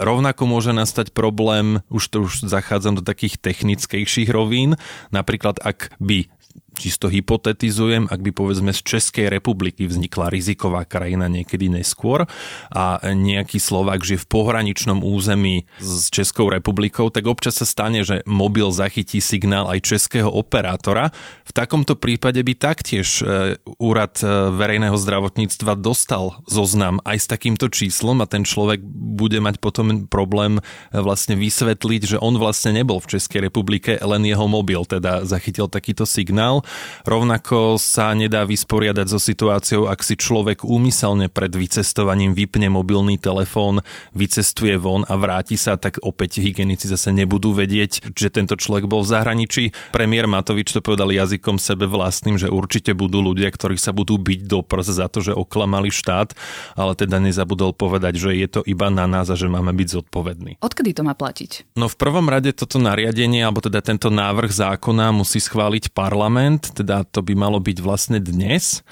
rovnako 0.00 0.48
môže 0.48 0.72
nastať 0.72 1.12
problém, 1.12 1.84
už 1.92 2.04
to 2.08 2.16
už 2.24 2.48
zachádzam 2.48 2.96
do 2.96 3.04
takých 3.04 3.36
technickejších 3.36 4.32
rovín, 4.32 4.80
napríklad 5.12 5.60
ak 5.60 5.92
by 6.00 6.32
čisto 6.80 7.12
hypotetizujem, 7.12 8.08
ak 8.08 8.20
by 8.24 8.30
povedzme 8.32 8.72
z 8.72 8.80
Českej 8.80 9.28
republiky 9.28 9.84
vznikla 9.84 10.32
riziková 10.32 10.88
krajina 10.88 11.28
niekedy 11.28 11.68
neskôr 11.68 12.24
a 12.72 12.96
nejaký 13.04 13.60
Slovak 13.60 14.00
žije 14.00 14.24
v 14.24 14.30
pohraničnom 14.32 15.04
území 15.04 15.68
s 15.76 16.08
Českou 16.08 16.48
republikou, 16.48 17.12
tak 17.12 17.28
občas 17.28 17.60
sa 17.60 17.68
stane, 17.68 18.00
že 18.00 18.24
mobil 18.24 18.72
zachytí 18.72 19.20
signál 19.20 19.68
aj 19.68 19.84
českého 19.84 20.32
operátora. 20.32 21.12
V 21.44 21.52
takomto 21.52 21.98
prípade 21.98 22.40
by 22.40 22.54
taktiež 22.56 23.20
e, 23.20 23.58
úrad 23.76 24.16
e, 24.22 24.26
verejného 24.54 24.96
zdravotníctva 24.96 25.76
dostal 25.76 26.40
zoznam 26.48 27.02
aj 27.04 27.16
s 27.20 27.26
takýmto 27.26 27.68
číslom 27.68 28.22
a 28.24 28.30
ten 28.30 28.46
človek 28.46 28.80
bude 29.20 29.42
mať 29.42 29.60
potom 29.60 30.06
problém 30.06 30.58
e, 30.58 30.62
vlastne 30.96 31.36
vysvetliť, 31.36 32.16
že 32.16 32.22
on 32.22 32.38
vlastne 32.38 32.72
nebol 32.72 33.02
v 33.02 33.18
Českej 33.18 33.50
republike, 33.50 33.98
len 33.98 34.22
jeho 34.24 34.46
mobil 34.46 34.86
teda 34.86 35.26
zachytil 35.26 35.66
takýto 35.66 36.06
signál 36.06 36.62
Rovnako 37.08 37.80
sa 37.80 38.12
nedá 38.12 38.44
vysporiadať 38.44 39.06
so 39.08 39.18
situáciou, 39.18 39.88
ak 39.88 40.04
si 40.04 40.14
človek 40.18 40.62
úmyselne 40.66 41.32
pred 41.32 41.50
vycestovaním 41.52 42.36
vypne 42.36 42.68
mobilný 42.68 43.16
telefón, 43.16 43.80
vycestuje 44.12 44.76
von 44.76 45.08
a 45.08 45.14
vráti 45.16 45.56
sa, 45.56 45.80
tak 45.80 46.02
opäť 46.04 46.44
hygienici 46.44 46.90
zase 46.90 47.14
nebudú 47.14 47.56
vedieť, 47.56 48.12
že 48.12 48.28
tento 48.28 48.54
človek 48.58 48.84
bol 48.84 49.00
v 49.00 49.12
zahraničí. 49.16 49.64
Premiér 49.96 50.28
Matovič 50.28 50.76
to 50.76 50.84
povedal 50.84 51.08
jazykom 51.08 51.56
sebe 51.56 51.88
vlastným, 51.88 52.36
že 52.36 52.52
určite 52.52 52.92
budú 52.92 53.24
ľudia, 53.24 53.48
ktorí 53.48 53.80
sa 53.80 53.96
budú 53.96 54.20
byť 54.20 54.40
do 54.44 54.60
prs 54.60 54.92
za 54.92 55.06
to, 55.08 55.24
že 55.24 55.32
oklamali 55.32 55.88
štát, 55.88 56.36
ale 56.76 56.92
teda 56.92 57.16
nezabudol 57.22 57.72
povedať, 57.72 58.20
že 58.20 58.30
je 58.36 58.48
to 58.48 58.60
iba 58.68 58.92
na 58.92 59.08
nás 59.08 59.32
a 59.32 59.36
že 59.38 59.48
máme 59.48 59.72
byť 59.72 59.88
zodpovední. 59.88 60.52
Odkedy 60.60 60.92
to 60.92 61.02
má 61.06 61.16
platiť? 61.16 61.72
No 61.80 61.88
v 61.88 61.96
prvom 61.96 62.28
rade 62.28 62.52
toto 62.52 62.76
nariadenie, 62.76 63.40
alebo 63.40 63.64
teda 63.64 63.80
tento 63.80 64.12
návrh 64.12 64.52
zákona 64.52 65.16
musí 65.16 65.40
schváliť 65.40 65.96
parlament 65.96 66.59
parlament, 66.60 66.76
teda 66.76 66.96
to 67.08 67.24
by 67.24 67.32
malo 67.32 67.58
byť 67.60 67.78
vlastne 67.80 68.18
dnes, 68.20 68.84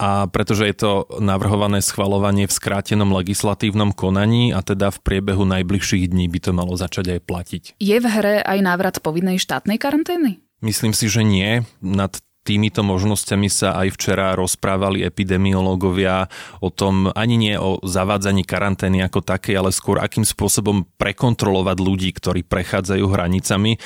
a 0.00 0.24
pretože 0.32 0.64
je 0.64 0.76
to 0.80 0.92
navrhované 1.20 1.84
schvalovanie 1.84 2.48
v 2.48 2.56
skrátenom 2.56 3.12
legislatívnom 3.12 3.92
konaní 3.92 4.48
a 4.48 4.64
teda 4.64 4.88
v 4.88 4.98
priebehu 5.04 5.44
najbližších 5.44 6.08
dní 6.08 6.24
by 6.32 6.40
to 6.40 6.50
malo 6.56 6.72
začať 6.72 7.18
aj 7.18 7.20
platiť. 7.28 7.62
Je 7.76 8.00
v 8.00 8.06
hre 8.08 8.40
aj 8.40 8.58
návrat 8.64 8.96
povinnej 9.04 9.36
štátnej 9.36 9.76
karantény? 9.76 10.40
Myslím 10.64 10.96
si, 10.96 11.04
že 11.04 11.20
nie. 11.20 11.68
Nad 11.84 12.16
týmito 12.40 12.80
možnosťami 12.80 13.48
sa 13.52 13.76
aj 13.76 14.00
včera 14.00 14.32
rozprávali 14.32 15.04
epidemiológovia 15.04 16.24
o 16.64 16.72
tom 16.72 17.12
ani 17.12 17.36
nie 17.36 17.54
o 17.60 17.76
zavádzaní 17.84 18.48
karantény 18.48 19.04
ako 19.04 19.20
takej, 19.20 19.60
ale 19.60 19.70
skôr 19.76 20.00
akým 20.00 20.24
spôsobom 20.24 20.88
prekontrolovať 20.96 21.76
ľudí, 21.76 22.08
ktorí 22.16 22.40
prechádzajú 22.48 23.04
hranicami. 23.04 23.76
E, 23.76 23.78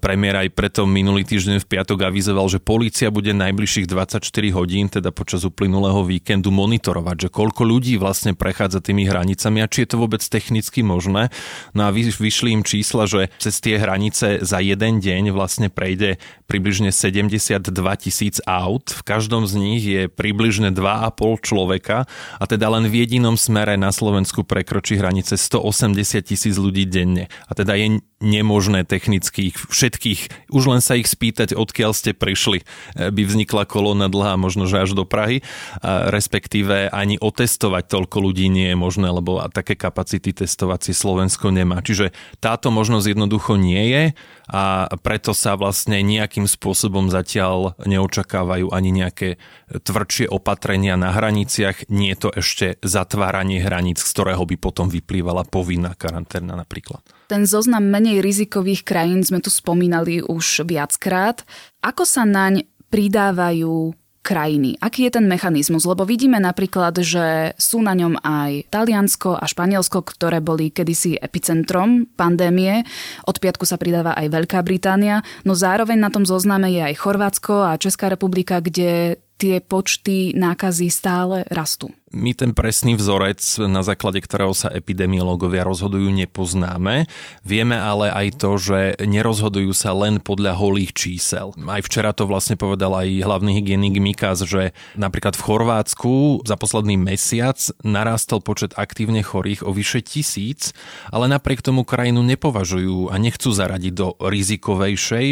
premiér 0.00 0.48
aj 0.48 0.56
preto 0.56 0.88
minulý 0.88 1.28
týždeň 1.28 1.60
v 1.60 1.68
piatok 1.68 2.08
avizoval, 2.08 2.48
že 2.48 2.62
polícia 2.62 3.12
bude 3.12 3.36
najbližších 3.36 3.84
24 3.84 4.24
hodín, 4.56 4.88
teda 4.88 5.12
počas 5.12 5.44
uplynulého 5.44 6.00
víkendu 6.00 6.48
monitorovať, 6.48 7.28
že 7.28 7.28
koľko 7.28 7.68
ľudí 7.68 8.00
vlastne 8.00 8.32
prechádza 8.32 8.80
tými 8.80 9.04
hranicami 9.04 9.60
a 9.60 9.68
či 9.68 9.84
je 9.84 9.92
to 9.92 10.00
vôbec 10.00 10.24
technicky 10.24 10.80
možné. 10.80 11.28
No 11.76 11.84
a 11.84 11.92
vyšli 11.92 12.56
im 12.56 12.64
čísla, 12.64 13.04
že 13.04 13.28
cez 13.36 13.60
tie 13.60 13.76
hranice 13.76 14.40
za 14.40 14.58
jeden 14.64 15.04
deň 15.04 15.36
vlastne 15.36 15.68
prejde 15.68 16.16
približne 16.48 16.90
72 16.90 17.89
tisíc 17.96 18.42
aut, 18.44 18.90
v 18.90 19.02
každom 19.06 19.46
z 19.46 19.54
nich 19.56 19.82
je 19.82 20.02
približne 20.06 20.74
2,5 20.74 21.46
človeka 21.46 22.04
a 22.38 22.44
teda 22.44 22.66
len 22.70 22.90
v 22.90 23.06
jedinom 23.06 23.38
smere 23.38 23.78
na 23.78 23.94
Slovensku 23.94 24.42
prekročí 24.44 24.98
hranice 24.98 25.38
180 25.38 26.20
tisíc 26.26 26.54
ľudí 26.58 26.84
denne. 26.86 27.32
A 27.48 27.52
teda 27.54 27.78
je 27.78 28.02
nemožné 28.20 28.84
technicky 28.84 29.48
všetkých, 29.56 30.52
už 30.52 30.64
len 30.68 30.80
sa 30.84 31.00
ich 31.00 31.08
spýtať, 31.08 31.56
odkiaľ 31.56 31.96
ste 31.96 32.12
prišli, 32.12 32.60
e, 32.60 33.08
by 33.08 33.22
vznikla 33.24 33.64
kolóna 33.64 34.12
dlhá, 34.12 34.36
možno 34.36 34.68
že 34.68 34.84
až 34.84 34.92
do 34.92 35.08
Prahy, 35.08 35.40
a 35.80 36.12
respektíve 36.12 36.92
ani 36.92 37.16
otestovať 37.16 37.88
toľko 37.88 38.16
ľudí 38.20 38.52
nie 38.52 38.72
je 38.72 38.76
možné, 38.76 39.08
lebo 39.08 39.40
také 39.48 39.72
kapacity 39.72 40.36
testovacie 40.36 40.92
Slovensko 40.92 41.48
nemá. 41.48 41.80
Čiže 41.80 42.12
táto 42.44 42.68
možnosť 42.68 43.16
jednoducho 43.16 43.56
nie 43.56 43.88
je 43.88 44.04
a 44.50 44.90
preto 44.98 45.30
sa 45.30 45.54
vlastne 45.54 46.02
nejakým 46.02 46.50
spôsobom 46.50 47.06
zatiaľ 47.06 47.78
neočakávajú 47.86 48.74
ani 48.74 48.90
nejaké 48.90 49.38
tvrdšie 49.70 50.26
opatrenia 50.26 50.98
na 50.98 51.14
hraniciach, 51.14 51.86
nie 51.86 52.10
je 52.12 52.18
to 52.18 52.30
ešte 52.34 52.66
zatváranie 52.82 53.62
hraníc, 53.62 54.02
z 54.02 54.10
ktorého 54.10 54.42
by 54.42 54.56
potom 54.58 54.90
vyplývala 54.90 55.46
povinná 55.46 55.94
karanténa 55.94 56.58
napríklad. 56.58 57.06
Ten 57.30 57.46
zoznam 57.46 57.86
menej 57.86 58.18
rizikových 58.18 58.82
krajín 58.82 59.22
sme 59.22 59.38
tu 59.38 59.54
spomínali 59.54 60.18
už 60.18 60.66
viackrát. 60.66 61.46
Ako 61.78 62.02
sa 62.02 62.26
naň 62.26 62.66
pridávajú 62.90 63.94
krajiny. 64.20 64.76
Aký 64.78 65.08
je 65.08 65.16
ten 65.16 65.24
mechanizmus? 65.24 65.88
Lebo 65.88 66.04
vidíme 66.04 66.36
napríklad, 66.36 67.00
že 67.00 67.56
sú 67.56 67.80
na 67.80 67.96
ňom 67.96 68.20
aj 68.20 68.68
Taliansko 68.68 69.40
a 69.40 69.44
Španielsko, 69.48 70.04
ktoré 70.04 70.44
boli 70.44 70.68
kedysi 70.68 71.16
epicentrom 71.16 72.04
pandémie. 72.04 72.84
Od 73.24 73.36
piatku 73.40 73.64
sa 73.64 73.80
pridáva 73.80 74.12
aj 74.16 74.28
Veľká 74.28 74.60
Británia, 74.60 75.24
no 75.48 75.56
zároveň 75.56 75.96
na 75.96 76.12
tom 76.12 76.28
zozname 76.28 76.68
je 76.68 76.84
aj 76.84 77.00
Chorvátsko 77.00 77.54
a 77.64 77.80
Česká 77.80 78.12
republika, 78.12 78.60
kde 78.60 79.16
tie 79.40 79.64
počty 79.64 80.36
nákazy 80.36 80.92
stále 80.92 81.48
rastú. 81.48 81.88
My 82.10 82.34
ten 82.34 82.58
presný 82.58 82.98
vzorec, 82.98 83.38
na 83.70 83.86
základe 83.86 84.18
ktorého 84.18 84.50
sa 84.50 84.66
epidemiológovia 84.66 85.62
rozhodujú, 85.62 86.10
nepoznáme. 86.10 87.06
Vieme 87.46 87.78
ale 87.78 88.10
aj 88.10 88.26
to, 88.34 88.58
že 88.58 88.98
nerozhodujú 88.98 89.70
sa 89.70 89.94
len 89.94 90.18
podľa 90.18 90.58
holých 90.58 90.90
čísel. 90.90 91.54
Aj 91.54 91.78
včera 91.78 92.10
to 92.10 92.26
vlastne 92.26 92.58
povedal 92.58 92.98
aj 92.98 93.14
hlavný 93.22 93.62
hygienik 93.62 94.02
Mikas, 94.02 94.42
že 94.42 94.74
napríklad 94.98 95.38
v 95.38 95.44
Chorvátsku 95.46 96.42
za 96.42 96.58
posledný 96.58 96.98
mesiac 96.98 97.62
narastol 97.86 98.42
počet 98.42 98.74
aktívne 98.74 99.22
chorých 99.22 99.62
o 99.62 99.70
vyše 99.70 100.02
tisíc, 100.02 100.74
ale 101.14 101.30
napriek 101.30 101.62
tomu 101.62 101.86
krajinu 101.86 102.26
nepovažujú 102.26 103.14
a 103.14 103.22
nechcú 103.22 103.54
zaradiť 103.54 103.92
do 103.94 104.18
rizikovejšej, 104.18 105.26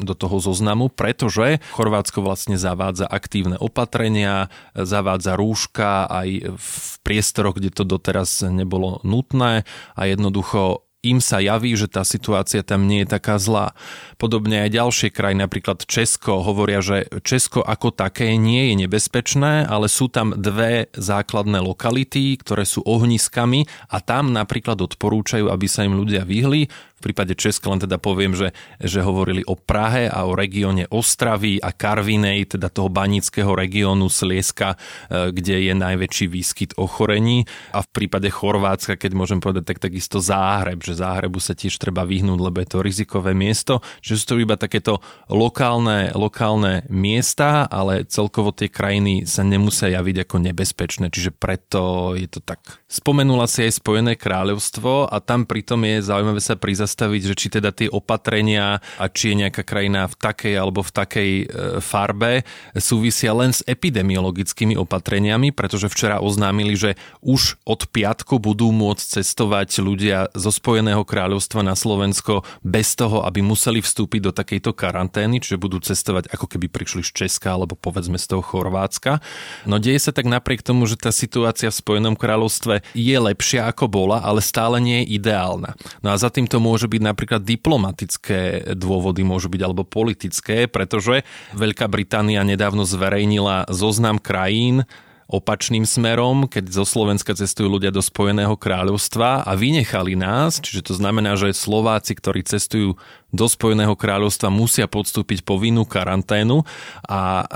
do 0.00 0.14
toho 0.16 0.40
zoznamu, 0.40 0.88
pretože 0.88 1.60
Chorvátsko 1.76 2.24
vlastne 2.24 2.56
zavádza 2.56 3.04
aktívne 3.04 3.51
opatrenia, 3.58 4.52
zavádza 4.72 5.36
rúška 5.36 6.06
aj 6.06 6.28
v 6.56 6.76
priestoroch, 7.02 7.58
kde 7.58 7.74
to 7.74 7.84
doteraz 7.84 8.44
nebolo 8.46 9.02
nutné 9.02 9.66
a 9.96 10.00
jednoducho 10.06 10.86
im 11.02 11.18
sa 11.18 11.42
javí, 11.42 11.74
že 11.74 11.90
tá 11.90 12.06
situácia 12.06 12.62
tam 12.62 12.86
nie 12.86 13.02
je 13.02 13.18
taká 13.18 13.36
zlá. 13.42 13.74
Podobne 14.22 14.62
aj 14.62 14.70
ďalšie 14.70 15.08
krajiny, 15.10 15.42
napríklad 15.42 15.82
Česko, 15.82 16.46
hovoria, 16.46 16.78
že 16.78 17.10
Česko 17.26 17.58
ako 17.58 17.90
také 17.90 18.38
nie 18.38 18.70
je 18.70 18.86
nebezpečné, 18.86 19.66
ale 19.66 19.90
sú 19.90 20.06
tam 20.06 20.30
dve 20.38 20.86
základné 20.94 21.58
lokality, 21.58 22.38
ktoré 22.38 22.62
sú 22.62 22.86
ohniskami 22.86 23.66
a 23.90 23.98
tam 23.98 24.30
napríklad 24.30 24.78
odporúčajú, 24.78 25.50
aby 25.50 25.66
sa 25.66 25.82
im 25.82 25.98
ľudia 25.98 26.22
vyhli. 26.22 26.70
Prípade 27.02 27.34
Česka 27.34 27.74
len 27.74 27.82
teda 27.82 27.98
poviem, 27.98 28.38
že, 28.38 28.54
že 28.78 29.02
hovorili 29.02 29.42
o 29.42 29.58
Prahe 29.58 30.06
a 30.06 30.22
o 30.22 30.38
regióne 30.38 30.86
Ostravy 30.86 31.58
a 31.58 31.74
Karvinej, 31.74 32.54
teda 32.54 32.70
toho 32.70 32.86
banického 32.86 33.50
regiónu 33.58 34.06
Slieska, 34.06 34.78
e, 35.10 35.34
kde 35.34 35.66
je 35.66 35.74
najväčší 35.74 36.30
výskyt 36.30 36.70
ochorení. 36.78 37.42
A 37.74 37.82
v 37.82 37.88
prípade 37.90 38.30
Chorvátska, 38.30 38.94
keď 38.94 39.18
môžem 39.18 39.42
povedať, 39.42 39.74
tak 39.74 39.82
takisto 39.82 40.22
Záhreb, 40.22 40.78
že 40.86 40.94
Záhrebu 40.94 41.42
sa 41.42 41.58
tiež 41.58 41.74
treba 41.82 42.06
vyhnúť, 42.06 42.38
lebo 42.38 42.62
je 42.62 42.68
to 42.70 42.78
rizikové 42.86 43.34
miesto. 43.34 43.82
Že 43.98 44.14
sú 44.14 44.24
to 44.30 44.34
iba 44.38 44.54
takéto 44.54 45.02
lokálne, 45.26 46.14
lokálne 46.14 46.86
miesta, 46.86 47.66
ale 47.66 48.06
celkovo 48.06 48.54
tie 48.54 48.70
krajiny 48.70 49.26
sa 49.26 49.42
nemusia 49.42 49.90
javiť 49.90 50.22
ako 50.22 50.36
nebezpečné, 50.38 51.10
čiže 51.10 51.34
preto 51.34 52.14
je 52.14 52.30
to 52.30 52.38
tak. 52.38 52.62
Spomenula 52.86 53.50
si 53.50 53.66
aj 53.66 53.82
Spojené 53.82 54.14
kráľovstvo 54.14 55.10
a 55.10 55.16
tam 55.18 55.48
pritom 55.48 55.82
je 55.82 56.04
zaujímavé 56.04 56.38
sa 56.38 56.54
prizastať 56.54 56.91
predstaviť, 56.92 57.22
že 57.24 57.34
či 57.40 57.48
teda 57.48 57.72
tie 57.72 57.88
opatrenia 57.88 58.84
a 59.00 59.08
či 59.08 59.32
je 59.32 59.40
nejaká 59.48 59.64
krajina 59.64 60.04
v 60.12 60.14
takej 60.20 60.54
alebo 60.60 60.84
v 60.84 60.92
takej 60.92 61.30
e, 61.40 61.44
farbe 61.80 62.44
súvisia 62.76 63.32
len 63.32 63.56
s 63.56 63.64
epidemiologickými 63.64 64.76
opatreniami, 64.76 65.56
pretože 65.56 65.88
včera 65.88 66.20
oznámili, 66.20 66.76
že 66.76 67.00
už 67.24 67.56
od 67.64 67.88
piatku 67.88 68.36
budú 68.36 68.68
môcť 68.76 69.24
cestovať 69.24 69.80
ľudia 69.80 70.28
zo 70.36 70.52
Spojeného 70.52 71.00
kráľovstva 71.08 71.64
na 71.64 71.72
Slovensko 71.72 72.44
bez 72.60 72.92
toho, 72.92 73.24
aby 73.24 73.40
museli 73.40 73.80
vstúpiť 73.80 74.20
do 74.28 74.32
takejto 74.36 74.76
karantény, 74.76 75.40
čiže 75.40 75.56
budú 75.56 75.80
cestovať 75.80 76.28
ako 76.28 76.44
keby 76.44 76.68
prišli 76.68 77.00
z 77.00 77.24
Česka 77.24 77.56
alebo 77.56 77.72
povedzme 77.72 78.20
z 78.20 78.36
toho 78.36 78.44
Chorvátska. 78.44 79.24
No 79.64 79.80
deje 79.80 79.96
sa 79.96 80.12
tak 80.12 80.28
napriek 80.28 80.60
tomu, 80.60 80.84
že 80.84 81.00
tá 81.00 81.08
situácia 81.08 81.72
v 81.72 81.80
Spojenom 81.80 82.20
kráľovstve 82.20 82.84
je 82.92 83.16
lepšia 83.16 83.72
ako 83.72 83.88
bola, 83.88 84.20
ale 84.20 84.44
stále 84.44 84.76
nie 84.76 85.00
je 85.08 85.16
ideálna. 85.16 85.72
No 86.02 86.12
a 86.12 86.18
za 86.18 86.28
týmto 86.28 86.58
môže 86.58 86.81
môžu 86.82 86.98
byť 86.98 87.02
napríklad 87.14 87.46
diplomatické 87.46 88.74
dôvody, 88.74 89.22
môžu 89.22 89.46
byť 89.46 89.62
alebo 89.62 89.86
politické, 89.86 90.66
pretože 90.66 91.22
Veľká 91.54 91.86
Británia 91.86 92.42
nedávno 92.42 92.82
zverejnila 92.82 93.70
zoznam 93.70 94.18
krajín, 94.18 94.82
opačným 95.30 95.86
smerom, 95.86 96.50
keď 96.50 96.82
zo 96.82 96.82
Slovenska 96.82 97.38
cestujú 97.38 97.78
ľudia 97.78 97.94
do 97.94 98.02
Spojeného 98.02 98.58
kráľovstva 98.58 99.46
a 99.46 99.52
vynechali 99.54 100.18
nás, 100.18 100.58
čiže 100.58 100.90
to 100.90 100.94
znamená, 100.98 101.38
že 101.38 101.54
Slováci, 101.54 102.18
ktorí 102.18 102.42
cestujú 102.42 102.98
do 103.30 103.46
Spojeného 103.46 103.94
kráľovstva, 103.94 104.50
musia 104.50 104.90
podstúpiť 104.90 105.46
povinnú 105.46 105.86
karanténu. 105.86 106.66
A 107.06 107.46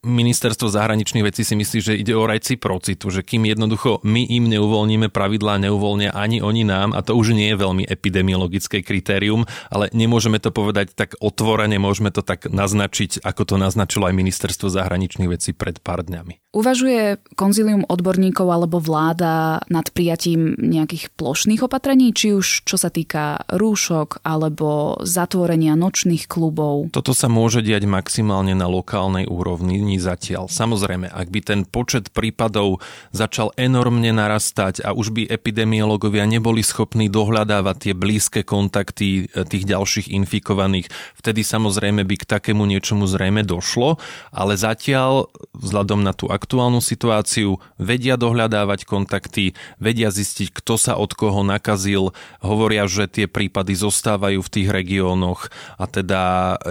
ministerstvo 0.00 0.72
zahraničných 0.72 1.24
vecí 1.24 1.44
si 1.44 1.52
myslí, 1.52 1.78
že 1.84 1.98
ide 1.98 2.16
o 2.16 2.24
reciprocitu, 2.24 3.12
že 3.12 3.20
kým 3.20 3.44
jednoducho 3.44 4.00
my 4.00 4.24
im 4.24 4.48
neuvoľníme 4.48 5.12
pravidlá, 5.12 5.60
neuvoľnia 5.60 6.16
ani 6.16 6.40
oni 6.40 6.64
nám, 6.64 6.96
a 6.96 7.04
to 7.04 7.12
už 7.12 7.36
nie 7.36 7.52
je 7.52 7.60
veľmi 7.60 7.84
epidemiologické 7.84 8.80
kritérium, 8.80 9.44
ale 9.68 9.92
nemôžeme 9.92 10.40
to 10.40 10.48
povedať 10.48 10.96
tak 10.96 11.20
otvorene, 11.20 11.76
môžeme 11.76 12.08
to 12.08 12.24
tak 12.24 12.48
naznačiť, 12.48 13.20
ako 13.20 13.42
to 13.44 13.56
naznačilo 13.60 14.08
aj 14.08 14.16
ministerstvo 14.16 14.72
zahraničných 14.72 15.28
vecí 15.28 15.52
pred 15.52 15.76
pár 15.84 16.00
dňami. 16.00 16.40
Uvažuje 16.50 17.22
konzilium 17.38 17.86
odborníkov 17.86 18.42
alebo 18.50 18.82
vláda 18.82 19.62
nad 19.70 19.86
prijatím 19.94 20.58
nejakých 20.58 21.14
plošných 21.14 21.62
opatrení, 21.62 22.10
či 22.10 22.34
už 22.34 22.66
čo 22.66 22.74
sa 22.74 22.90
týka 22.90 23.46
rúšok 23.54 24.26
alebo 24.26 24.98
zatvorenia 25.06 25.78
nočných 25.78 26.26
klubov? 26.26 26.90
Toto 26.90 27.14
sa 27.14 27.30
môže 27.30 27.62
diať 27.62 27.86
maximálne 27.86 28.58
na 28.58 28.66
lokálnej 28.66 29.30
úrovni 29.30 29.78
dní 29.90 29.98
zatiaľ. 29.98 30.46
Samozrejme, 30.46 31.10
ak 31.10 31.34
by 31.34 31.40
ten 31.42 31.60
počet 31.66 32.14
prípadov 32.14 32.78
začal 33.10 33.50
enormne 33.58 34.14
narastať 34.14 34.86
a 34.86 34.94
už 34.94 35.10
by 35.10 35.26
epidemiológovia 35.26 36.30
neboli 36.30 36.62
schopní 36.62 37.10
dohľadávať 37.10 37.90
tie 37.90 37.94
blízke 37.98 38.46
kontakty 38.46 39.26
e, 39.26 39.42
tých 39.42 39.66
ďalších 39.66 40.14
infikovaných, 40.14 40.86
vtedy 41.18 41.42
samozrejme 41.42 42.06
by 42.06 42.22
k 42.22 42.28
takému 42.38 42.70
niečomu 42.70 43.10
zrejme 43.10 43.42
došlo, 43.42 43.98
ale 44.30 44.54
zatiaľ 44.54 45.26
vzhľadom 45.58 46.06
na 46.06 46.14
tú 46.14 46.30
aktuálnu 46.30 46.78
situáciu 46.78 47.58
vedia 47.74 48.14
dohľadávať 48.14 48.86
kontakty, 48.86 49.58
vedia 49.82 50.14
zistiť, 50.14 50.54
kto 50.54 50.78
sa 50.78 50.94
od 50.94 51.18
koho 51.18 51.42
nakazil, 51.42 52.14
hovoria, 52.38 52.86
že 52.86 53.10
tie 53.10 53.26
prípady 53.26 53.74
zostávajú 53.74 54.38
v 54.38 54.52
tých 54.54 54.68
regiónoch 54.70 55.50
a 55.82 55.90
teda 55.90 56.22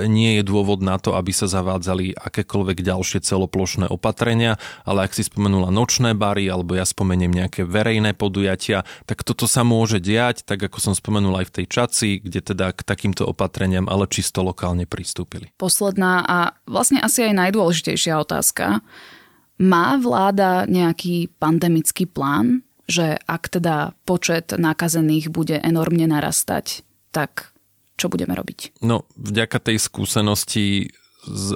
nie 0.07 0.39
je 0.39 0.43
dôvod 0.47 0.79
na 0.79 0.95
to, 0.95 1.19
aby 1.19 1.35
sa 1.35 1.51
zavádzali 1.51 2.15
akékoľvek 2.15 2.79
ďalšie 2.79 3.08
ďalšie 3.09 3.25
celoplošné 3.25 3.85
opatrenia, 3.89 4.61
ale 4.85 5.09
ak 5.09 5.17
si 5.17 5.25
spomenula 5.25 5.73
nočné 5.73 6.13
bary 6.13 6.45
alebo 6.45 6.77
ja 6.77 6.85
spomeniem 6.85 7.33
nejaké 7.33 7.65
verejné 7.65 8.13
podujatia, 8.13 8.85
tak 9.09 9.25
toto 9.25 9.49
sa 9.49 9.65
môže 9.65 9.97
diať, 9.97 10.45
tak 10.45 10.61
ako 10.61 10.77
som 10.77 10.93
spomenul 10.93 11.33
aj 11.41 11.49
v 11.49 11.55
tej 11.57 11.65
čaci, 11.65 12.09
kde 12.21 12.53
teda 12.53 12.69
k 12.69 12.85
takýmto 12.85 13.25
opatreniam 13.25 13.89
ale 13.89 14.05
čisto 14.05 14.45
lokálne 14.45 14.85
pristúpili. 14.85 15.49
Posledná 15.57 16.21
a 16.21 16.37
vlastne 16.69 17.01
asi 17.01 17.25
aj 17.25 17.49
najdôležitejšia 17.49 18.13
otázka. 18.21 18.85
Má 19.57 19.97
vláda 19.97 20.69
nejaký 20.69 21.33
pandemický 21.41 22.05
plán, 22.05 22.61
že 22.85 23.17
ak 23.25 23.57
teda 23.57 23.97
počet 24.05 24.53
nakazených 24.53 25.33
bude 25.33 25.57
enormne 25.57 26.05
narastať, 26.05 26.85
tak 27.09 27.57
čo 27.99 28.07
budeme 28.07 28.31
robiť? 28.31 28.79
No, 28.79 29.03
vďaka 29.19 29.59
tej 29.59 29.77
skúsenosti 29.83 30.95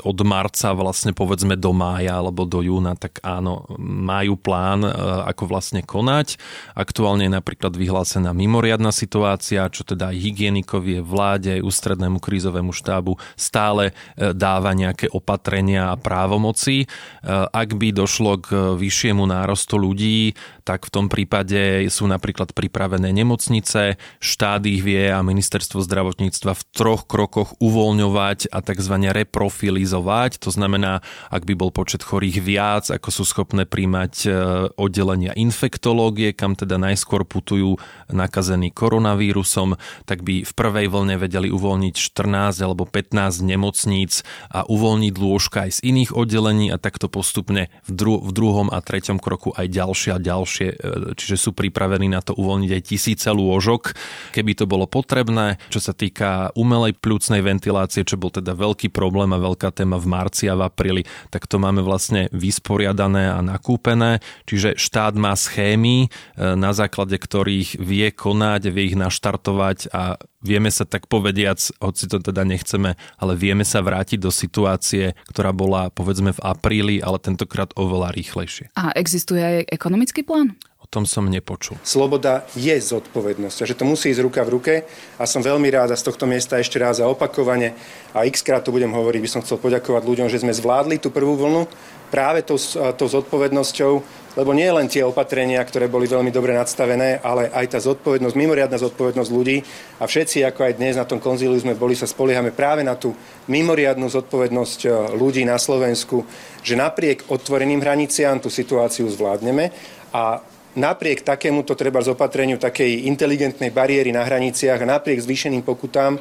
od 0.04 0.20
marca 0.28 0.76
vlastne 0.76 1.16
povedzme 1.16 1.56
do 1.56 1.72
mája 1.72 2.20
alebo 2.20 2.44
do 2.44 2.60
júna, 2.60 3.00
tak 3.00 3.24
áno, 3.24 3.64
majú 3.80 4.36
plán, 4.36 4.84
e, 4.84 4.92
ako 5.32 5.48
vlastne 5.48 5.80
konať. 5.80 6.36
Aktuálne 6.76 7.32
je 7.32 7.32
napríklad 7.32 7.72
vyhlásená 7.72 8.36
mimoriadná 8.36 8.92
situácia, 8.92 9.64
čo 9.72 9.88
teda 9.88 10.12
aj 10.12 10.18
hygienikovi, 10.20 11.00
vláde, 11.00 11.64
ústrednému 11.64 12.20
krízovému 12.20 12.76
štábu 12.76 13.16
stále 13.40 13.96
e, 14.20 14.36
dáva 14.36 14.76
nejaké 14.76 15.08
opatrenia 15.16 15.96
a 15.96 16.00
právomoci. 16.00 16.84
E, 16.84 16.88
ak 17.32 17.80
by 17.80 17.96
došlo 17.96 18.44
k 18.44 18.76
vyššiemu 18.76 19.24
nárostu 19.24 19.80
ľudí, 19.80 20.36
tak 20.68 20.90
v 20.90 20.92
tom 20.92 21.06
prípade 21.08 21.88
sú 21.88 22.04
napríklad 22.10 22.52
pripravené 22.52 23.16
nemocnice, 23.16 23.96
štát 24.20 24.64
ich 24.68 24.84
vie 24.84 25.08
a 25.08 25.24
ministerstvo 25.24 25.80
zdravotníctva 25.80 26.52
v 26.52 26.64
troch 26.76 27.08
krokoch 27.08 27.56
uvoľňovať 27.64 28.52
a 28.52 28.60
tzv. 28.60 28.96
reprof 29.08 29.54
zprofilizovať. 29.54 30.42
To 30.42 30.50
znamená, 30.50 31.06
ak 31.30 31.46
by 31.46 31.54
bol 31.54 31.70
počet 31.70 32.02
chorých 32.02 32.42
viac, 32.42 32.90
ako 32.90 33.10
sú 33.14 33.24
schopné 33.24 33.70
príjmať 33.70 34.14
e, 34.26 34.28
oddelenia 34.76 35.32
infektológie, 35.38 36.34
kam 36.34 36.58
teda 36.58 36.82
najskôr 36.82 37.24
putujú 37.24 37.78
nakazení 38.10 38.74
koronavírusom, 38.74 39.78
tak 40.10 40.26
by 40.26 40.42
v 40.42 40.52
prvej 40.52 40.90
vlne 40.90 41.16
vedeli 41.22 41.54
uvoľniť 41.54 41.96
14 41.96 42.60
alebo 42.66 42.90
15 42.90 43.46
nemocníc 43.46 44.26
a 44.50 44.66
uvoľniť 44.66 45.14
lôžka 45.22 45.70
aj 45.70 45.72
z 45.78 45.94
iných 45.94 46.12
oddelení 46.18 46.74
a 46.74 46.82
takto 46.82 47.08
postupne 47.08 47.70
v, 47.86 47.92
dru- 47.94 48.22
v 48.26 48.32
druhom 48.34 48.68
a 48.74 48.82
treťom 48.82 49.22
kroku 49.22 49.54
aj 49.54 49.70
ďalšie 49.70 50.12
a 50.16 50.20
ďalšie, 50.20 50.53
e, 50.62 50.76
čiže 51.18 51.50
sú 51.50 51.52
pripravení 51.58 52.12
na 52.12 52.22
to 52.22 52.38
uvoľniť 52.38 52.72
aj 52.76 52.84
tisíce 52.86 53.30
lôžok, 53.34 53.98
keby 54.36 54.52
to 54.54 54.70
bolo 54.70 54.86
potrebné. 54.86 55.58
Čo 55.74 55.80
sa 55.80 55.94
týka 55.98 56.54
umelej 56.54 56.94
plúcnej 57.00 57.42
ventilácie, 57.42 58.06
čo 58.06 58.20
bol 58.22 58.30
teda 58.30 58.54
veľký 58.54 58.94
problém 58.94 59.34
a 59.34 59.42
veľká 59.42 59.74
téma 59.74 59.98
v 59.98 60.08
marci 60.10 60.46
a 60.46 60.58
v 60.60 60.70
apríli, 60.70 61.02
tak 61.34 61.50
to 61.50 61.58
máme 61.58 61.82
vlastne 61.82 62.30
vysporiadané 62.30 63.34
a 63.34 63.40
nakúpené. 63.42 64.22
Čiže 64.46 64.78
štát 64.78 65.18
má 65.18 65.34
schémy, 65.34 66.08
e, 66.08 66.48
na 66.54 66.72
základe 66.76 67.18
ktorých 67.18 67.82
vie 67.82 68.12
konať, 68.14 68.70
vie 68.70 68.94
ich 68.94 68.98
naštartovať 69.00 69.90
a 69.90 70.20
vieme 70.44 70.70
sa 70.70 70.84
tak 70.84 71.08
povediac, 71.08 71.58
hoci 71.80 72.06
to 72.12 72.20
teda 72.20 72.44
nechceme, 72.44 73.00
ale 73.18 73.34
vieme 73.34 73.64
sa 73.64 73.80
vrátiť 73.80 74.20
do 74.20 74.30
situácie, 74.30 75.16
ktorá 75.32 75.56
bola 75.56 75.90
povedzme 75.90 76.36
v 76.36 76.44
apríli, 76.44 76.96
ale 77.00 77.18
tentokrát 77.18 77.72
oveľa 77.80 78.12
rýchlejšie. 78.14 78.76
A 78.76 78.92
existuje 78.94 79.40
aj 79.40 79.72
ekonomický 79.72 80.28
plán? 80.28 80.60
Tom 80.94 81.10
som 81.10 81.26
nepočul. 81.26 81.82
Sloboda 81.82 82.46
je 82.54 82.78
zodpovednosť 82.78 83.58
a 83.66 83.66
že 83.66 83.74
to 83.74 83.90
musí 83.90 84.14
ísť 84.14 84.22
ruka 84.22 84.46
v 84.46 84.54
ruke 84.54 84.74
a 85.18 85.24
som 85.26 85.42
veľmi 85.42 85.66
rád 85.74 85.90
a 85.90 85.98
z 85.98 86.06
tohto 86.06 86.30
miesta 86.30 86.62
ešte 86.62 86.78
raz 86.78 87.02
a 87.02 87.10
opakovane 87.10 87.74
a 88.14 88.30
x 88.30 88.46
krát 88.46 88.62
to 88.62 88.70
budem 88.70 88.94
hovoriť, 88.94 89.22
by 89.26 89.30
som 89.34 89.42
chcel 89.42 89.58
poďakovať 89.58 90.06
ľuďom, 90.06 90.30
že 90.30 90.46
sme 90.46 90.54
zvládli 90.54 91.02
tú 91.02 91.10
prvú 91.10 91.34
vlnu 91.34 91.66
práve 92.14 92.46
tou, 92.46 92.62
tou 92.94 93.10
zodpovednosťou, 93.10 93.94
lebo 94.38 94.54
nie 94.54 94.70
len 94.70 94.86
tie 94.86 95.02
opatrenia, 95.02 95.66
ktoré 95.66 95.90
boli 95.90 96.06
veľmi 96.06 96.30
dobre 96.30 96.54
nadstavené, 96.54 97.18
ale 97.26 97.50
aj 97.50 97.66
tá 97.74 97.80
zodpovednosť, 97.82 98.38
mimoriadná 98.38 98.78
zodpovednosť 98.78 99.32
ľudí 99.34 99.58
a 99.98 100.06
všetci, 100.06 100.46
ako 100.46 100.62
aj 100.62 100.78
dnes 100.78 100.94
na 100.94 101.10
tom 101.10 101.18
konzíliu 101.18 101.58
sme 101.58 101.74
boli, 101.74 101.98
sa 101.98 102.06
spoliehame 102.06 102.54
práve 102.54 102.86
na 102.86 102.94
tú 102.94 103.18
mimoriadnú 103.50 104.06
zodpovednosť 104.14 104.80
e, 104.86 104.90
ľudí 105.18 105.42
na 105.42 105.58
Slovensku, 105.58 106.22
že 106.62 106.78
napriek 106.78 107.34
otvoreným 107.34 107.82
hraniciám 107.82 108.46
tú 108.46 108.54
situáciu 108.54 109.10
zvládneme 109.10 109.74
a 110.14 110.53
napriek 110.74 111.22
takémuto 111.22 111.78
treba 111.78 112.02
z 112.02 112.14
opatreniu 112.14 112.58
takej 112.58 113.06
inteligentnej 113.08 113.70
bariéry 113.70 114.10
na 114.10 114.26
hraniciach 114.26 114.82
a 114.82 114.90
napriek 114.98 115.22
zvýšeným 115.22 115.62
pokutám 115.62 116.18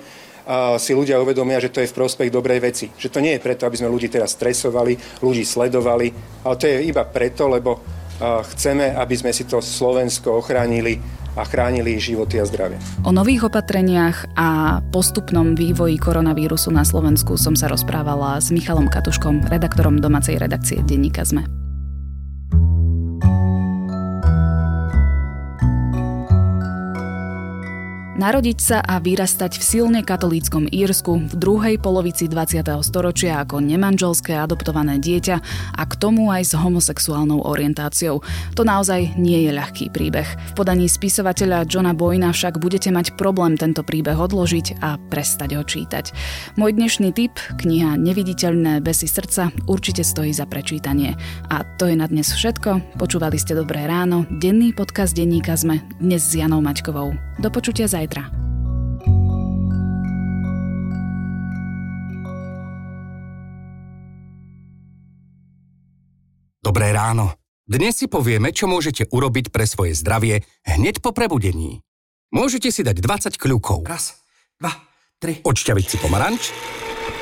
si 0.82 0.90
ľudia 0.90 1.22
uvedomia, 1.22 1.62
že 1.62 1.70
to 1.70 1.78
je 1.78 1.86
v 1.86 1.96
prospech 2.02 2.34
dobrej 2.34 2.58
veci. 2.58 2.90
Že 2.90 3.08
to 3.14 3.22
nie 3.22 3.38
je 3.38 3.44
preto, 3.46 3.62
aby 3.62 3.78
sme 3.78 3.94
ľudí 3.94 4.10
teraz 4.10 4.34
stresovali, 4.34 5.22
ľudí 5.22 5.46
sledovali, 5.46 6.10
ale 6.42 6.54
to 6.58 6.66
je 6.66 6.82
iba 6.82 7.06
preto, 7.06 7.46
lebo 7.46 7.78
chceme, 8.22 8.90
aby 8.90 9.14
sme 9.14 9.30
si 9.30 9.46
to 9.46 9.62
Slovensko 9.62 10.42
ochránili 10.42 10.98
a 11.38 11.46
chránili 11.46 11.96
životy 11.96 12.42
a 12.42 12.44
zdravie. 12.44 12.76
O 13.06 13.14
nových 13.14 13.48
opatreniach 13.48 14.34
a 14.34 14.82
postupnom 14.90 15.54
vývoji 15.54 15.96
koronavírusu 15.96 16.74
na 16.74 16.82
Slovensku 16.82 17.38
som 17.38 17.54
sa 17.54 17.70
rozprávala 17.70 18.36
s 18.42 18.50
Michalom 18.50 18.90
Katuškom, 18.90 19.46
redaktorom 19.46 20.02
domácej 20.02 20.36
redakcie 20.42 20.82
Denníka 20.82 21.22
ZME. 21.22 21.61
Narodiť 28.22 28.58
sa 28.62 28.78
a 28.78 29.02
vyrastať 29.02 29.58
v 29.58 29.64
silne 29.66 30.00
katolíckom 30.06 30.70
Írsku 30.70 31.26
v 31.26 31.34
druhej 31.34 31.74
polovici 31.74 32.30
20. 32.30 32.62
storočia 32.86 33.42
ako 33.42 33.58
nemanželské 33.58 34.38
adoptované 34.38 35.02
dieťa 35.02 35.36
a 35.74 35.82
k 35.82 35.94
tomu 35.98 36.30
aj 36.30 36.46
s 36.46 36.54
homosexuálnou 36.54 37.42
orientáciou. 37.42 38.22
To 38.54 38.62
naozaj 38.62 39.18
nie 39.18 39.42
je 39.42 39.50
ľahký 39.50 39.90
príbeh. 39.90 40.22
V 40.22 40.52
podaní 40.54 40.86
spisovateľa 40.86 41.66
Johna 41.66 41.98
Boyna 41.98 42.30
však 42.30 42.62
budete 42.62 42.94
mať 42.94 43.18
problém 43.18 43.58
tento 43.58 43.82
príbeh 43.82 44.14
odložiť 44.14 44.78
a 44.78 45.02
prestať 45.10 45.58
ho 45.58 45.66
čítať. 45.66 46.14
Môj 46.54 46.78
dnešný 46.78 47.10
tip, 47.10 47.34
kniha 47.58 47.98
Neviditeľné 47.98 48.86
besy 48.86 49.10
srdca, 49.10 49.50
určite 49.66 50.06
stojí 50.06 50.30
za 50.30 50.46
prečítanie. 50.46 51.18
A 51.50 51.66
to 51.74 51.90
je 51.90 51.98
na 51.98 52.06
dnes 52.06 52.30
všetko. 52.30 53.02
Počúvali 53.02 53.34
ste 53.34 53.58
Dobré 53.58 53.82
ráno, 53.90 54.30
denný 54.30 54.70
podcast 54.70 55.10
denníka 55.10 55.58
sme 55.58 55.82
dnes 55.98 56.22
s 56.22 56.38
Janou 56.38 56.62
Maťkovou. 56.62 57.18
Do 57.42 57.50
počutia 57.50 57.90
zajtra 57.90 58.11
zajtra. 58.12 58.24
Dobré 66.62 66.94
ráno. 66.94 67.34
Dnes 67.66 67.96
si 67.96 68.06
povieme, 68.06 68.52
čo 68.52 68.68
môžete 68.68 69.08
urobiť 69.10 69.50
pre 69.50 69.66
svoje 69.66 69.96
zdravie 69.96 70.44
hneď 70.62 71.00
po 71.00 71.10
prebudení. 71.10 71.80
Môžete 72.32 72.70
si 72.70 72.84
dať 72.84 73.02
20 73.02 73.40
kľúkov. 73.40 73.84
Raz, 73.88 74.22
dva, 74.60 74.72
tri. 75.18 75.42
Odšťaviť 75.42 75.86
si 75.86 75.96
pomaranč, 75.98 76.54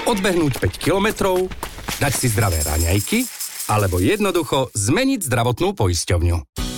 odbehnúť 0.07 0.61
5 0.61 0.77
kilometrov, 0.81 1.51
dať 1.99 2.13
si 2.15 2.27
zdravé 2.31 2.63
raňajky, 2.63 3.27
alebo 3.71 3.99
jednoducho 3.99 4.71
zmeniť 4.75 5.21
zdravotnú 5.25 5.73
poisťovňu. 5.75 6.70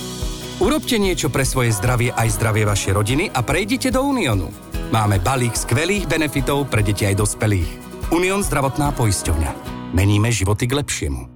Urobte 0.63 0.95
niečo 0.95 1.27
pre 1.27 1.43
svoje 1.43 1.75
zdravie 1.75 2.15
aj 2.15 2.39
zdravie 2.39 2.63
vašej 2.63 2.95
rodiny 2.95 3.27
a 3.35 3.43
prejdite 3.43 3.91
do 3.91 3.99
Uniónu. 3.99 4.47
Máme 4.95 5.19
balík 5.19 5.59
skvelých 5.59 6.07
benefitov 6.07 6.71
pre 6.71 6.79
deti 6.79 7.03
aj 7.03 7.19
dospelých. 7.19 7.67
Unión 8.15 8.39
zdravotná 8.47 8.95
poisťovňa. 8.95 9.51
Meníme 9.91 10.31
životy 10.31 10.71
k 10.71 10.79
lepšiemu. 10.79 11.32